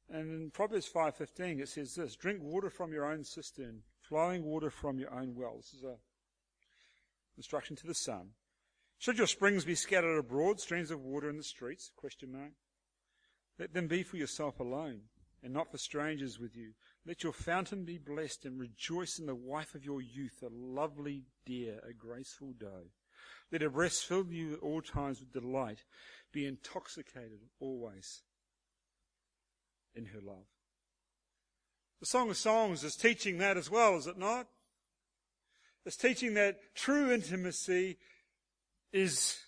And 0.08 0.42
in 0.42 0.50
Proverbs 0.50 0.90
5.15 0.92 1.60
it 1.60 1.68
says 1.68 1.94
this, 1.94 2.16
drink 2.16 2.40
water 2.42 2.70
from 2.70 2.92
your 2.92 3.04
own 3.04 3.24
cistern, 3.24 3.82
flowing 4.00 4.42
water 4.44 4.70
from 4.70 4.98
your 4.98 5.12
own 5.12 5.34
well. 5.36 5.56
This 5.58 5.74
is 5.74 5.84
a 5.84 5.96
instruction 7.36 7.76
to 7.76 7.86
the 7.86 7.94
son. 7.94 8.30
Should 9.00 9.16
your 9.16 9.26
springs 9.26 9.64
be 9.64 9.74
scattered 9.74 10.18
abroad, 10.18 10.60
streams 10.60 10.90
of 10.90 11.00
water 11.00 11.30
in 11.30 11.38
the 11.38 11.42
streets? 11.42 11.90
Question 11.96 12.32
mark. 12.32 12.52
Let 13.58 13.72
them 13.72 13.88
be 13.88 14.02
for 14.02 14.18
yourself 14.18 14.60
alone, 14.60 15.04
and 15.42 15.54
not 15.54 15.70
for 15.70 15.78
strangers 15.78 16.38
with 16.38 16.54
you. 16.54 16.72
Let 17.06 17.22
your 17.22 17.32
fountain 17.32 17.86
be 17.86 17.96
blessed, 17.96 18.44
and 18.44 18.60
rejoice 18.60 19.18
in 19.18 19.24
the 19.24 19.34
wife 19.34 19.74
of 19.74 19.86
your 19.86 20.02
youth, 20.02 20.42
a 20.42 20.50
lovely 20.52 21.24
deer, 21.46 21.80
a 21.82 21.94
graceful 21.94 22.52
doe. 22.52 22.90
Let 23.50 23.62
her 23.62 23.70
breast 23.70 24.04
fill 24.04 24.26
you 24.26 24.52
at 24.52 24.60
all 24.60 24.82
times 24.82 25.20
with 25.20 25.32
delight. 25.32 25.82
Be 26.30 26.44
intoxicated 26.44 27.40
always 27.58 28.20
in 29.94 30.04
her 30.06 30.20
love. 30.20 30.44
The 32.00 32.06
Song 32.06 32.28
of 32.28 32.36
Songs 32.36 32.84
is 32.84 32.96
teaching 32.96 33.38
that 33.38 33.56
as 33.56 33.70
well, 33.70 33.96
is 33.96 34.06
it 34.06 34.18
not? 34.18 34.46
It's 35.86 35.96
teaching 35.96 36.34
that 36.34 36.74
true 36.74 37.10
intimacy 37.10 37.96
is, 38.92 39.38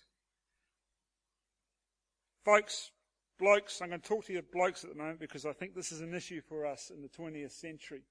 folks, 2.45 2.91
blokes, 3.39 3.81
I'm 3.81 3.89
going 3.89 4.01
to 4.01 4.07
talk 4.07 4.25
to 4.25 4.33
you 4.33 4.41
blokes 4.53 4.83
at 4.83 4.89
the 4.89 4.95
moment 4.95 5.19
because 5.19 5.45
I 5.45 5.53
think 5.53 5.75
this 5.75 5.91
is 5.91 6.01
an 6.01 6.13
issue 6.13 6.41
for 6.47 6.65
us 6.65 6.91
in 6.93 7.01
the 7.01 7.09
20th 7.09 7.51
century. 7.51 8.03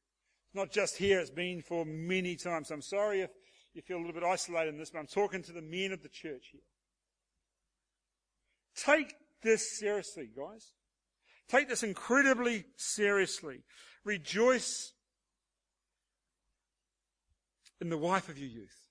It's 0.47 0.55
not 0.55 0.71
just 0.71 0.99
here, 0.99 1.21
it's 1.21 1.31
been 1.31 1.63
for 1.63 1.85
many 1.85 2.37
times. 2.37 2.71
I'm 2.71 2.83
sorry 2.83 3.23
if 3.23 3.31
you 3.75 3.83
feel 3.83 3.97
a 3.97 4.01
little 4.01 4.13
bit 4.13 4.25
isolated 4.25 4.75
in 4.75 4.79
this, 4.79 4.91
but 4.91 4.99
I'm 4.99 5.07
talking 5.07 5.43
to 5.45 5.53
the 5.53 5.63
men 5.63 5.93
of 5.93 6.03
the 6.03 6.09
church 6.09 6.49
here. 6.53 6.61
Take 8.77 9.15
this 9.43 9.79
seriously, 9.79 10.29
guys. 10.37 10.73
Take 11.49 11.69
this 11.69 11.83
incredibly 11.83 12.65
seriously. 12.77 13.65
Rejoice 14.05 14.93
in 17.81 17.89
the 17.89 17.99
wife 17.99 18.29
of 18.29 18.39
your 18.39 18.49
youth. 18.49 18.82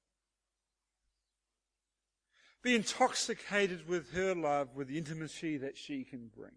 Be 2.64 2.76
intoxicated 2.76 3.88
with 3.88 4.12
her 4.14 4.36
love, 4.36 4.76
with 4.76 4.88
the 4.88 4.98
intimacy 4.98 5.58
that 5.58 5.78
she 5.78 6.04
can 6.04 6.30
bring. 6.36 6.52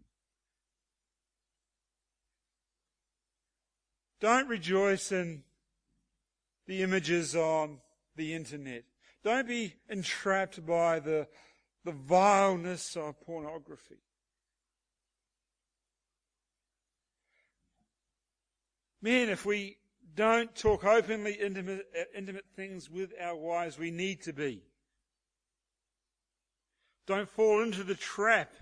Don't 4.20 4.48
rejoice 4.48 5.12
in 5.12 5.44
the 6.66 6.82
images 6.82 7.34
on 7.34 7.78
the 8.16 8.34
internet. 8.34 8.84
Don't 9.22 9.48
be 9.48 9.74
entrapped 9.88 10.64
by 10.66 11.00
the, 11.00 11.26
the 11.84 11.92
vileness 11.92 12.96
of 12.96 13.20
pornography. 13.22 13.96
Men, 19.00 19.28
if 19.28 19.44
we 19.44 19.76
don't 20.14 20.54
talk 20.54 20.84
openly 20.84 21.34
intimate, 21.34 21.86
intimate 22.16 22.46
things 22.54 22.90
with 22.90 23.12
our 23.20 23.36
wives, 23.36 23.78
we 23.78 23.90
need 23.90 24.22
to 24.22 24.32
be. 24.32 24.62
Don't 27.06 27.28
fall 27.28 27.62
into 27.62 27.84
the 27.84 27.94
trap 27.94 28.52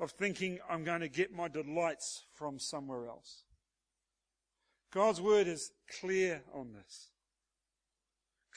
of 0.00 0.10
thinking 0.12 0.58
I'm 0.68 0.84
going 0.84 1.00
to 1.00 1.08
get 1.08 1.34
my 1.34 1.48
delights 1.48 2.24
from 2.34 2.58
somewhere 2.58 3.08
else. 3.08 3.44
God's 4.92 5.20
word 5.20 5.46
is 5.46 5.72
clear 6.00 6.42
on 6.54 6.72
this. 6.72 7.10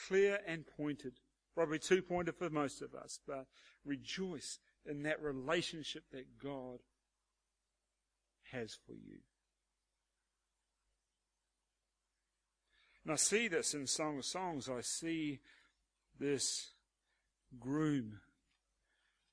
Clear 0.08 0.38
and 0.46 0.64
pointed. 0.66 1.14
Probably 1.54 1.78
too 1.78 2.00
pointed 2.00 2.36
for 2.36 2.48
most 2.48 2.80
of 2.80 2.94
us, 2.94 3.20
but 3.26 3.46
rejoice 3.84 4.58
in 4.86 5.02
that 5.02 5.22
relationship 5.22 6.04
that 6.12 6.38
God 6.42 6.78
has 8.52 8.78
for 8.86 8.92
you. 8.92 9.18
And 13.04 13.12
I 13.12 13.16
see 13.16 13.48
this 13.48 13.74
in 13.74 13.86
Song 13.86 14.18
of 14.18 14.24
Songs. 14.24 14.68
I 14.68 14.80
see 14.82 15.40
this 16.18 16.70
groom 17.58 18.20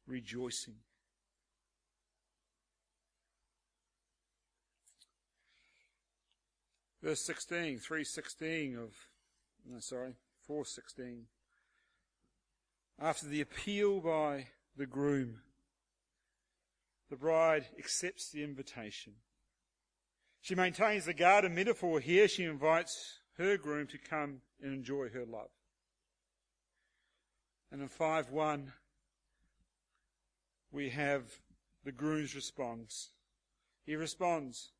rejoicing. 0.08 0.76
Verse 7.04 7.22
16, 7.22 7.80
316 7.80 8.76
of, 8.76 8.94
no, 9.70 9.80
sorry, 9.80 10.14
416. 10.48 11.26
After 13.00 13.28
the 13.28 13.42
appeal 13.42 14.00
by 14.02 14.48
the 14.76 14.88
groom, 14.88 15.42
the 17.10 17.16
bride 17.16 17.66
accepts 17.78 18.30
the 18.32 18.44
invitation. 18.44 19.14
She 20.42 20.56
maintains 20.56 21.06
the 21.06 21.14
garden 21.14 21.54
metaphor 21.54 22.00
here. 22.00 22.28
She 22.28 22.44
invites 22.44 23.20
her 23.38 23.58
groom 23.58 23.88
to 23.88 23.98
come 23.98 24.42
and 24.62 24.74
enjoy 24.74 25.10
her 25.10 25.26
love. 25.26 25.50
And 27.72 27.82
in 27.82 27.90
5 27.90 28.32
1, 28.32 28.74
we 30.72 30.90
have 30.90 31.24
the 31.84 31.92
groom's 31.92 32.36
response. 32.36 33.12
He 33.86 33.96
responds, 33.96 34.72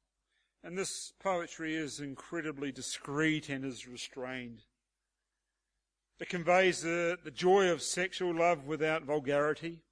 and 0.64 0.78
this 0.78 1.14
poetry 1.20 1.76
is 1.76 2.00
incredibly 2.00 2.72
discreet 2.72 3.50
and 3.50 3.64
is 3.64 3.88
restrained. 3.88 4.64
It 6.20 6.30
conveys 6.30 6.82
the, 6.82 7.18
the 7.24 7.32
joy 7.32 7.70
of 7.70 7.82
sexual 7.82 8.36
love 8.36 8.66
without 8.66 9.04
vulgarity, 9.04 9.84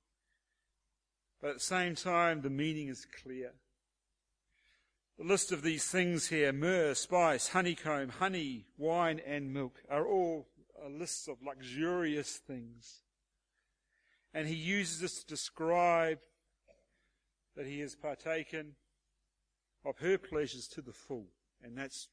but 1.39 1.51
at 1.51 1.53
the 1.55 1.60
same 1.62 1.95
time, 1.95 2.41
the 2.41 2.49
meaning 2.49 2.88
is 2.88 3.05
clear. 3.23 3.53
The 5.17 5.23
list 5.23 5.51
of 5.51 5.62
these 5.62 5.86
things 5.86 6.27
here, 6.27 6.51
myrrh, 6.51 6.93
spice, 6.93 7.49
honeycomb, 7.49 8.10
honey, 8.10 8.65
wine, 8.77 9.21
and 9.25 9.53
milk, 9.53 9.81
are 9.89 10.05
all 10.05 10.47
lists 10.89 11.27
of 11.27 11.38
luxurious 11.41 12.38
things. 12.38 13.04
And 14.36 14.50
he 14.50 14.56
uses 14.56 15.00
this 15.00 15.24
to 15.24 15.26
describe 15.26 16.19
that 17.56 17.65
he 17.65 17.80
has 17.80 17.95
partaken 17.95 18.76
of 19.86 19.98
her 20.00 20.17
pleasures 20.17 20.67
to 20.67 20.82
the 20.82 20.91
full. 20.91 21.28
And 21.63 21.78
that's 21.78 22.10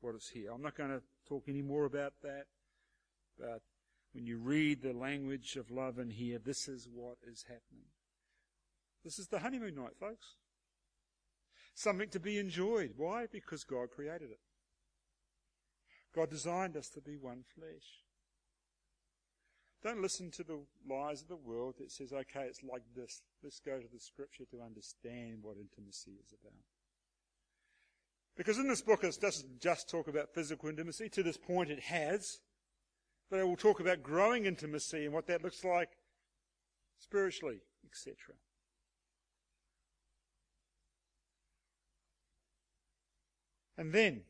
what 0.00 0.14
is 0.14 0.30
here. 0.32 0.50
I'm 0.52 0.62
not 0.62 0.74
going 0.74 0.88
to 0.88 1.02
talk 1.28 1.44
any 1.48 1.60
more 1.60 1.84
about 1.84 2.14
that. 2.22 2.46
But 3.38 3.60
when 4.14 4.26
you 4.26 4.38
read 4.38 4.80
the 4.80 4.94
language 4.94 5.56
of 5.56 5.70
love 5.70 5.98
in 5.98 6.08
here, 6.08 6.38
this 6.38 6.66
is 6.66 6.88
what 6.90 7.18
is 7.30 7.44
happening. 7.46 7.90
This 9.04 9.18
is 9.18 9.28
the 9.28 9.40
honeymoon 9.40 9.74
night, 9.74 9.98
folks. 10.00 10.36
Something 11.74 12.08
to 12.08 12.20
be 12.20 12.38
enjoyed. 12.38 12.94
Why? 12.96 13.26
Because 13.30 13.64
God 13.64 13.90
created 13.90 14.30
it. 14.30 14.40
God 16.14 16.30
designed 16.30 16.74
us 16.74 16.88
to 16.88 17.02
be 17.02 17.18
one 17.18 17.44
flesh. 17.54 18.05
Don't 19.86 20.02
listen 20.02 20.32
to 20.32 20.42
the 20.42 20.58
lies 20.90 21.22
of 21.22 21.28
the 21.28 21.36
world 21.36 21.76
that 21.78 21.92
says, 21.92 22.12
okay, 22.12 22.40
it's 22.40 22.64
like 22.64 22.82
this. 22.96 23.22
Let's 23.44 23.60
go 23.60 23.78
to 23.78 23.86
the 23.86 24.00
scripture 24.00 24.42
to 24.50 24.60
understand 24.60 25.38
what 25.42 25.58
intimacy 25.58 26.10
is 26.10 26.34
about. 26.42 26.58
Because 28.36 28.58
in 28.58 28.66
this 28.66 28.82
book, 28.82 29.04
it 29.04 29.16
doesn't 29.20 29.60
just 29.60 29.88
talk 29.88 30.08
about 30.08 30.34
physical 30.34 30.68
intimacy. 30.68 31.08
To 31.10 31.22
this 31.22 31.36
point, 31.36 31.70
it 31.70 31.78
has. 31.84 32.40
But 33.30 33.38
it 33.38 33.46
will 33.46 33.54
talk 33.54 33.78
about 33.78 34.02
growing 34.02 34.44
intimacy 34.44 35.04
and 35.04 35.14
what 35.14 35.28
that 35.28 35.44
looks 35.44 35.62
like 35.62 35.90
spiritually, 36.98 37.60
etc. 37.84 38.16
And 43.78 43.92
then, 43.92 44.22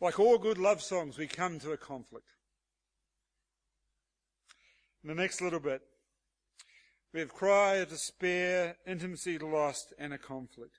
like 0.00 0.18
all 0.18 0.38
good 0.38 0.56
love 0.56 0.80
songs, 0.80 1.18
we 1.18 1.26
come 1.26 1.58
to 1.58 1.72
a 1.72 1.76
conflict. 1.76 2.39
In 5.02 5.08
the 5.08 5.14
next 5.14 5.40
little 5.40 5.60
bit, 5.60 5.82
we 7.12 7.20
have 7.20 7.32
cry 7.32 7.76
of 7.76 7.88
despair, 7.88 8.76
intimacy 8.86 9.38
lost, 9.38 9.94
and 9.98 10.12
a 10.12 10.18
conflict. 10.18 10.78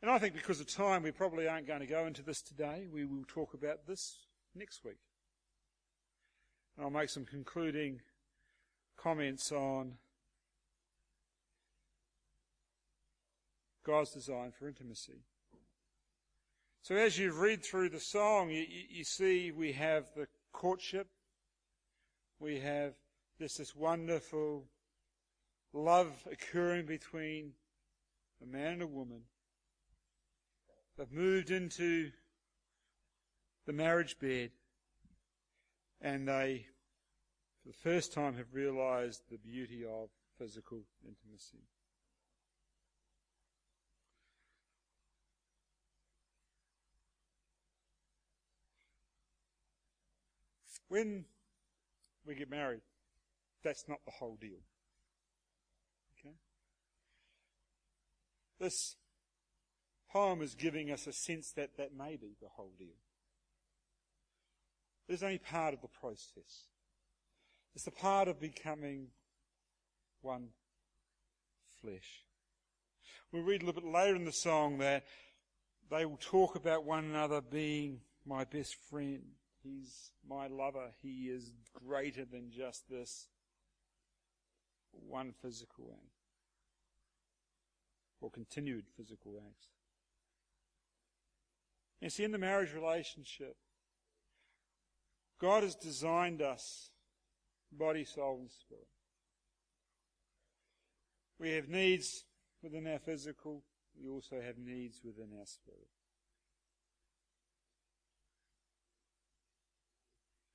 And 0.00 0.10
I 0.10 0.18
think 0.18 0.34
because 0.34 0.60
of 0.60 0.66
time, 0.66 1.02
we 1.02 1.10
probably 1.10 1.48
aren't 1.48 1.66
going 1.66 1.80
to 1.80 1.86
go 1.86 2.06
into 2.06 2.22
this 2.22 2.42
today. 2.42 2.86
We 2.92 3.04
will 3.04 3.24
talk 3.26 3.54
about 3.54 3.86
this 3.86 4.26
next 4.54 4.84
week. 4.84 4.98
And 6.76 6.84
I'll 6.84 6.90
make 6.90 7.08
some 7.08 7.24
concluding 7.24 8.00
comments 8.96 9.50
on 9.50 9.94
God's 13.84 14.12
design 14.12 14.52
for 14.58 14.68
intimacy. 14.68 15.24
So 16.84 16.96
as 16.96 17.18
you 17.18 17.32
read 17.32 17.64
through 17.64 17.88
the 17.88 17.98
song, 17.98 18.50
you, 18.50 18.62
you, 18.90 19.04
see 19.04 19.50
we 19.50 19.72
have 19.72 20.04
the 20.14 20.28
courtship, 20.52 21.06
we 22.38 22.60
have 22.60 22.92
this, 23.40 23.56
this 23.56 23.74
wonderful 23.74 24.66
love 25.72 26.12
occurring 26.30 26.84
between 26.84 27.52
a 28.42 28.46
man 28.46 28.74
and 28.74 28.82
a 28.82 28.86
woman. 28.86 29.22
They've 30.98 31.10
moved 31.10 31.50
into 31.50 32.10
the 33.64 33.72
marriage 33.72 34.18
bed 34.18 34.50
and 36.02 36.28
they, 36.28 36.66
for 37.62 37.68
the 37.68 37.78
first 37.78 38.12
time, 38.12 38.36
have 38.36 38.52
realized 38.52 39.22
the 39.30 39.38
beauty 39.38 39.86
of 39.86 40.10
physical 40.36 40.82
intimacy. 41.02 41.64
When 50.94 51.24
we 52.24 52.36
get 52.36 52.48
married, 52.48 52.82
that's 53.64 53.88
not 53.88 53.98
the 54.04 54.12
whole 54.12 54.38
deal. 54.40 54.60
Okay? 56.20 56.36
This 58.60 58.94
poem 60.12 60.40
is 60.40 60.54
giving 60.54 60.92
us 60.92 61.08
a 61.08 61.12
sense 61.12 61.50
that 61.56 61.76
that 61.78 61.96
may 61.98 62.14
be 62.14 62.36
the 62.40 62.46
whole 62.48 62.70
deal. 62.78 62.94
It 65.08 65.14
is 65.14 65.24
only 65.24 65.38
part 65.38 65.74
of 65.74 65.80
the 65.80 65.88
process. 65.88 66.68
It's 67.74 67.86
the 67.86 67.90
part 67.90 68.28
of 68.28 68.38
becoming 68.38 69.08
one 70.22 70.50
flesh. 71.82 72.22
We 73.32 73.40
read 73.40 73.62
a 73.62 73.66
little 73.66 73.82
bit 73.82 73.90
later 73.90 74.14
in 74.14 74.26
the 74.26 74.32
song 74.32 74.78
that 74.78 75.02
they 75.90 76.04
will 76.04 76.20
talk 76.20 76.54
about 76.54 76.84
one 76.84 77.02
another 77.04 77.40
being 77.40 77.98
my 78.24 78.44
best 78.44 78.76
friend. 78.88 79.24
He's 79.64 80.10
my 80.28 80.46
lover. 80.46 80.90
He 81.02 81.28
is 81.28 81.52
greater 81.72 82.24
than 82.24 82.50
just 82.50 82.88
this 82.88 83.28
one 84.92 85.32
physical 85.42 85.90
act 85.92 86.12
or 88.20 88.30
continued 88.30 88.84
physical 88.96 89.32
acts. 89.38 89.68
And 92.02 92.12
see, 92.12 92.24
in 92.24 92.32
the 92.32 92.38
marriage 92.38 92.74
relationship, 92.74 93.56
God 95.40 95.62
has 95.62 95.74
designed 95.74 96.42
us 96.42 96.90
body, 97.72 98.04
soul, 98.04 98.38
and 98.40 98.50
spirit. 98.50 98.86
We 101.38 101.52
have 101.52 101.68
needs 101.68 102.24
within 102.62 102.86
our 102.86 102.98
physical, 102.98 103.62
we 103.98 104.08
also 104.08 104.40
have 104.40 104.58
needs 104.58 105.00
within 105.04 105.30
our 105.38 105.46
spirit. 105.46 105.88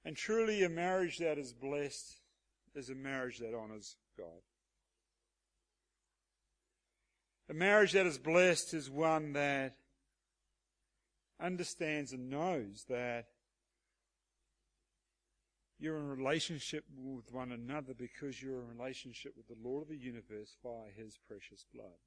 And 0.09 0.17
truly, 0.17 0.63
a 0.63 0.69
marriage 0.69 1.19
that 1.19 1.37
is 1.37 1.53
blessed 1.53 2.17
is 2.73 2.89
a 2.89 2.95
marriage 2.95 3.37
that 3.37 3.53
honors 3.53 3.95
God. 4.17 4.41
A 7.47 7.53
marriage 7.53 7.91
that 7.91 8.07
is 8.07 8.17
blessed 8.17 8.73
is 8.73 8.89
one 8.89 9.33
that 9.33 9.75
understands 11.39 12.11
and 12.11 12.27
knows 12.27 12.85
that 12.89 13.27
you're 15.77 15.99
in 15.99 16.09
relationship 16.09 16.85
with 16.97 17.31
one 17.31 17.51
another 17.51 17.93
because 17.93 18.41
you're 18.41 18.61
in 18.61 18.79
relationship 18.79 19.33
with 19.37 19.47
the 19.47 19.63
Lord 19.63 19.83
of 19.83 19.89
the 19.89 19.95
universe 19.95 20.57
via 20.63 20.89
his 20.97 21.19
precious 21.27 21.67
blood. 21.71 21.99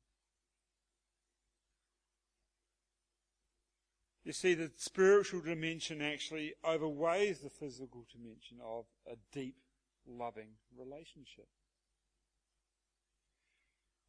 You 4.25 4.33
see, 4.33 4.55
the 4.55 4.71
spiritual 4.77 5.41
dimension 5.41 6.01
actually 6.01 6.55
overweighs 6.65 7.41
the 7.41 7.51
physical 7.51 8.05
dimension 8.13 8.59
of 8.65 8.85
a 9.11 9.17
deep, 9.33 9.57
loving 10.07 10.51
relationship. 10.79 11.49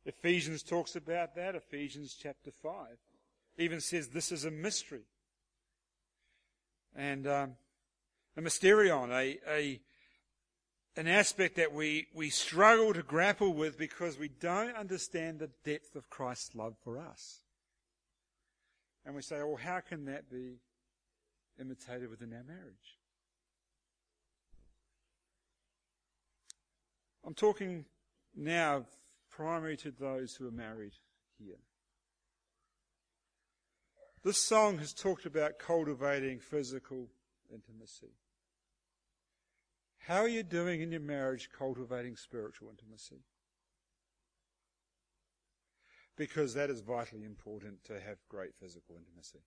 Ephesians 0.05 0.61
talks 0.61 0.95
about 0.95 1.36
that. 1.36 1.55
Ephesians 1.55 2.16
chapter 2.20 2.51
5 2.51 2.88
even 3.57 3.80
says 3.80 4.09
this 4.09 4.32
is 4.32 4.45
a 4.45 4.51
mystery. 4.51 5.05
And 6.95 7.26
um, 7.26 7.55
a 8.38 8.41
mysterion, 8.41 9.09
a, 9.09 9.39
a, 9.49 9.82
an 10.95 11.07
aspect 11.07 11.55
that 11.55 11.74
we, 11.74 12.07
we 12.14 12.30
struggle 12.30 12.93
to 12.93 13.01
grapple 13.01 13.53
with 13.53 13.78
because 13.78 14.20
we 14.20 14.28
don't 14.28 14.76
understand 14.76 15.39
the 15.39 15.49
depth 15.64 15.95
of 15.95 16.09
Christ's 16.09 16.53
love 16.53 16.76
for 16.84 16.99
us. 16.99 17.41
And 19.06 19.16
we 19.16 19.22
say, 19.22 19.38
well, 19.38 19.58
how 19.58 19.80
can 19.82 20.06
that 20.06 20.30
be 20.30 20.60
imitated 21.60 22.10
within 22.10 22.34
our 22.34 22.43
marriage? 22.43 22.99
I'm 27.26 27.34
talking 27.34 27.86
now 28.36 28.86
primary 29.30 29.78
to 29.78 29.91
those 29.91 30.36
who 30.36 30.47
are 30.47 30.51
married 30.51 30.93
here. 31.38 31.60
This 34.24 34.38
song 34.38 34.78
has 34.78 34.93
talked 34.93 35.26
about 35.26 35.60
cultivating 35.60 36.39
physical 36.39 37.10
intimacy. 37.51 38.14
How 40.08 40.20
are 40.22 40.30
you 40.30 40.43
doing 40.43 40.82
in 40.82 40.91
your 40.91 41.01
marriage 41.01 41.49
cultivating 41.58 42.16
spiritual 42.16 42.70
intimacy? 42.70 43.24
Because 46.16 46.53
that 46.53 46.70
is 46.70 46.82
vitally 46.82 47.26
important 47.26 47.84
to 47.86 47.93
have 47.93 48.18
great 48.30 48.51
physical 48.59 48.95
intimacy. 48.97 49.39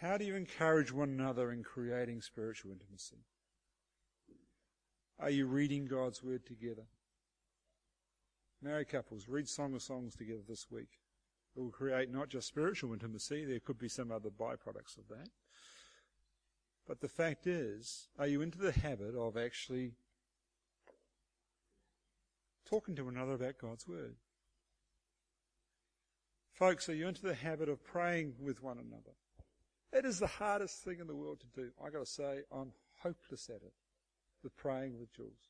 How 0.00 0.18
do 0.18 0.24
you 0.24 0.34
encourage 0.34 0.92
one 0.92 1.08
another 1.08 1.52
in 1.52 1.62
creating 1.62 2.20
spiritual 2.20 2.72
intimacy? 2.72 3.24
Are 5.20 5.30
you 5.30 5.46
reading 5.46 5.86
God's 5.86 6.22
Word 6.22 6.44
together? 6.44 6.86
Married 8.60 8.88
couples, 8.88 9.28
read 9.28 9.48
Song 9.48 9.74
of 9.74 9.82
Songs 9.82 10.16
together 10.16 10.42
this 10.48 10.66
week. 10.70 10.98
It 11.56 11.60
will 11.60 11.70
create 11.70 12.10
not 12.10 12.28
just 12.28 12.48
spiritual 12.48 12.92
intimacy, 12.92 13.44
there 13.44 13.60
could 13.60 13.78
be 13.78 13.88
some 13.88 14.10
other 14.10 14.30
byproducts 14.30 14.98
of 14.98 15.08
that. 15.10 15.28
But 16.86 17.00
the 17.00 17.08
fact 17.08 17.46
is, 17.46 18.08
are 18.18 18.26
you 18.26 18.42
into 18.42 18.58
the 18.58 18.72
habit 18.72 19.14
of 19.14 19.36
actually 19.36 19.92
talking 22.68 22.96
to 22.96 23.08
another 23.08 23.32
about 23.34 23.58
God's 23.58 23.86
Word? 23.86 24.16
Folks, 26.52 26.88
are 26.88 26.94
you 26.94 27.08
into 27.08 27.22
the 27.22 27.34
habit 27.34 27.68
of 27.68 27.84
praying 27.84 28.34
with 28.38 28.62
one 28.62 28.78
another? 28.78 29.16
It 29.92 30.04
is 30.04 30.18
the 30.18 30.26
hardest 30.26 30.84
thing 30.84 30.98
in 31.00 31.06
the 31.06 31.14
world 31.14 31.40
to 31.40 31.60
do. 31.60 31.70
I 31.84 31.90
gotta 31.90 32.06
say, 32.06 32.42
I'm 32.52 32.72
hopeless 33.02 33.48
at 33.48 33.62
it. 33.62 33.72
With 34.42 34.56
praying 34.56 34.98
with 35.00 35.10
Jules. 35.14 35.48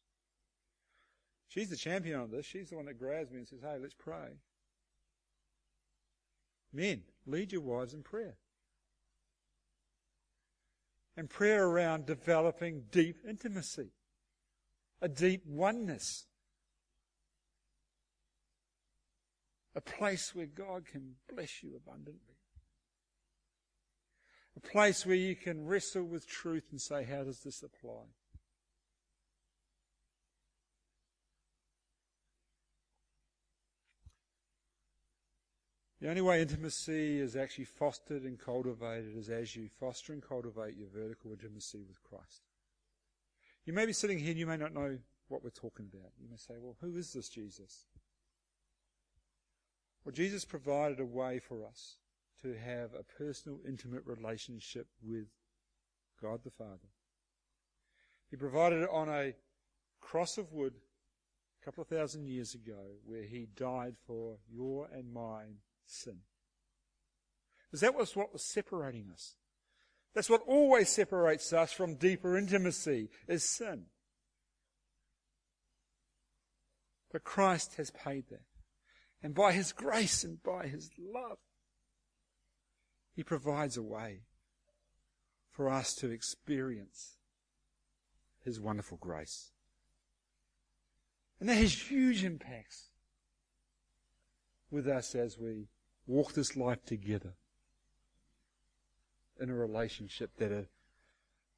She's 1.49 1.69
the 1.69 1.77
champion 1.77 2.21
on 2.21 2.31
this. 2.31 2.47
She's 2.47 2.71
the 2.71 2.77
one 2.77 2.87
that 2.87 2.99
grabs 2.99 3.33
me 3.33 3.39
and 3.39 3.49
says, 3.49 3.61
hey, 3.61 3.77
let's 3.81 3.95
pray. 3.95 4.39
Men, 6.73 7.03
lead 7.27 7.53
your 7.53 7.61
wives 7.61 7.93
in 7.93 8.03
prayer. 8.05 8.37
And 11.17 11.29
prayer 11.29 11.67
around 11.67 12.07
developing 12.07 12.85
deep 12.91 13.17
intimacy, 13.29 13.91
a 15.01 15.09
deep 15.09 15.43
oneness, 15.45 16.27
a 19.75 19.81
place 19.81 20.35
where 20.35 20.47
God 20.47 20.87
can 20.87 21.17
bless 21.33 21.63
you 21.63 21.77
abundantly, 21.77 22.39
a 24.57 24.61
place 24.61 25.05
where 25.05 25.17
you 25.17 25.35
can 25.35 25.67
wrestle 25.67 26.05
with 26.05 26.29
truth 26.29 26.65
and 26.71 26.81
say, 26.81 27.05
How 27.05 27.25
does 27.25 27.41
this 27.41 27.63
apply? 27.63 28.05
The 36.05 36.11
only 36.11 36.21
way 36.21 36.43
intimacy 36.43 37.19
is 37.19 37.35
actually 37.35 37.65
fostered 37.65 38.25
and 38.25 38.39
cultivated 38.39 39.17
is 39.17 39.31
as 39.31 39.57
you 39.57 39.71
foster 39.81 40.13
and 40.13 40.23
cultivate 40.23 40.77
your 40.77 40.89
vertical 40.95 41.33
intimacy 41.33 41.83
with 41.89 42.03
Christ. 42.03 42.43
You 43.65 43.73
may 43.73 43.87
be 43.87 43.95
sitting 43.95 44.19
here 44.19 44.33
and 44.33 44.39
you 44.39 44.47
may 44.47 44.59
not 44.59 44.75
know 44.75 44.99
what 45.29 45.43
we're 45.43 45.49
talking 45.49 45.89
about. 45.91 46.13
You 46.21 46.29
may 46.31 46.37
say, 46.37 46.57
well, 46.61 46.77
who 46.83 46.99
is 46.99 47.15
this 47.15 47.31
Jesus? 47.31 47.87
Well, 50.05 50.13
Jesus 50.13 50.45
provided 50.45 51.01
a 51.01 51.05
way 51.05 51.39
for 51.39 51.65
us 51.65 51.97
to 52.43 52.55
have 52.59 52.91
a 52.95 53.03
personal, 53.03 53.61
intimate 53.67 54.03
relationship 54.05 54.87
with 55.03 55.29
God 56.21 56.41
the 56.45 56.51
Father. 56.51 56.91
He 58.31 58.37
provided 58.37 58.83
it 58.83 58.91
on 58.93 59.09
a 59.09 59.35
cross 60.01 60.37
of 60.37 60.53
wood 60.53 60.75
a 61.61 61.65
couple 61.65 61.83
of 61.83 61.89
thousand 61.89 62.27
years 62.27 62.55
ago 62.55 62.99
where 63.07 63.23
he 63.23 63.49
died 63.57 63.95
for 64.07 64.37
your 64.53 64.89
and 64.93 65.13
mine 65.13 65.57
sin. 65.87 66.19
Because 67.67 67.81
that 67.81 67.97
was 67.97 68.15
what 68.15 68.33
was 68.33 68.45
separating 68.45 69.09
us. 69.13 69.37
That's 70.15 70.31
what 70.31 70.43
always 70.47 70.91
separates 70.91 71.53
us 71.53 71.73
from 71.73 71.95
deeper 71.95 72.37
intimacy 72.37 73.09
is 73.27 73.49
sin. 73.49 73.87
But 77.11 77.25
Christ 77.25 77.75
has 77.77 77.91
paid 77.91 78.29
that. 78.31 78.43
And 79.25 79.35
by 79.35 79.53
His 79.53 79.73
grace 79.73 80.23
and 80.23 80.43
by 80.43 80.67
His 80.67 80.91
love, 80.99 81.39
He 83.17 83.23
provides 83.23 83.79
a 83.79 83.83
way 83.83 84.21
for 85.51 85.71
us 85.71 85.95
to 85.95 86.11
experience 86.11 87.17
His 88.45 88.61
wonderful 88.61 88.99
grace. 88.99 89.53
And 91.41 91.49
that 91.49 91.55
has 91.55 91.73
huge 91.73 92.23
impacts 92.23 92.91
with 94.71 94.87
us 94.87 95.15
as 95.15 95.39
we 95.39 95.69
walk 96.07 96.35
this 96.35 96.55
life 96.55 96.85
together 96.85 97.33
in 99.41 99.49
a 99.49 99.55
relationship 99.55 100.37
that, 100.37 100.53
uh, 100.53 100.63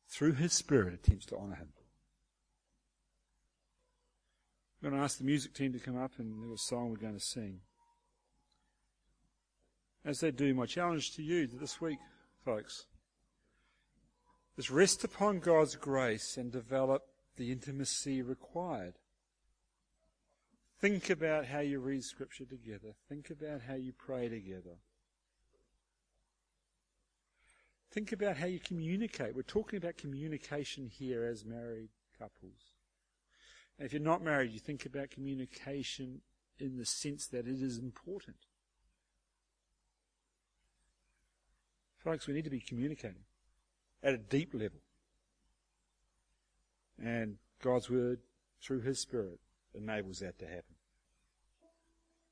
through 0.08 0.34
His 0.34 0.52
Spirit, 0.52 0.94
attempts 0.94 1.26
to 1.26 1.36
honour 1.36 1.56
Him. 1.56 1.72
Going 4.86 4.98
to 4.98 5.02
ask 5.02 5.18
the 5.18 5.24
music 5.24 5.52
team 5.52 5.72
to 5.72 5.80
come 5.80 6.00
up 6.00 6.12
and 6.18 6.40
there's 6.40 6.60
a 6.60 6.62
song 6.62 6.90
we're 6.90 6.96
going 6.96 7.18
to 7.18 7.18
sing. 7.18 7.58
As 10.04 10.20
they 10.20 10.30
do, 10.30 10.54
my 10.54 10.66
challenge 10.66 11.16
to 11.16 11.24
you 11.24 11.48
this 11.48 11.80
week, 11.80 11.98
folks, 12.44 12.86
is 14.56 14.70
rest 14.70 15.02
upon 15.02 15.40
God's 15.40 15.74
grace 15.74 16.36
and 16.36 16.52
develop 16.52 17.02
the 17.36 17.50
intimacy 17.50 18.22
required. 18.22 18.94
Think 20.80 21.10
about 21.10 21.46
how 21.46 21.58
you 21.58 21.80
read 21.80 22.04
Scripture 22.04 22.44
together. 22.44 22.94
Think 23.08 23.30
about 23.30 23.62
how 23.62 23.74
you 23.74 23.92
pray 23.92 24.28
together. 24.28 24.78
Think 27.90 28.12
about 28.12 28.36
how 28.36 28.46
you 28.46 28.60
communicate. 28.60 29.34
We're 29.34 29.42
talking 29.42 29.78
about 29.78 29.96
communication 29.96 30.86
here 30.86 31.24
as 31.24 31.44
married 31.44 31.88
couples. 32.16 32.75
And 33.78 33.86
if 33.86 33.92
you're 33.92 34.00
not 34.00 34.22
married, 34.22 34.52
you 34.52 34.58
think 34.58 34.86
about 34.86 35.10
communication 35.10 36.22
in 36.58 36.78
the 36.78 36.86
sense 36.86 37.26
that 37.26 37.46
it 37.46 37.60
is 37.60 37.78
important. 37.78 38.36
Folks, 41.98 42.26
we 42.26 42.34
need 42.34 42.44
to 42.44 42.50
be 42.50 42.60
communicating 42.60 43.24
at 44.02 44.14
a 44.14 44.18
deep 44.18 44.54
level. 44.54 44.80
And 47.02 47.36
God's 47.62 47.90
Word, 47.90 48.20
through 48.62 48.82
His 48.82 49.00
Spirit, 49.00 49.40
enables 49.74 50.20
that 50.20 50.38
to 50.38 50.46
happen. 50.46 50.75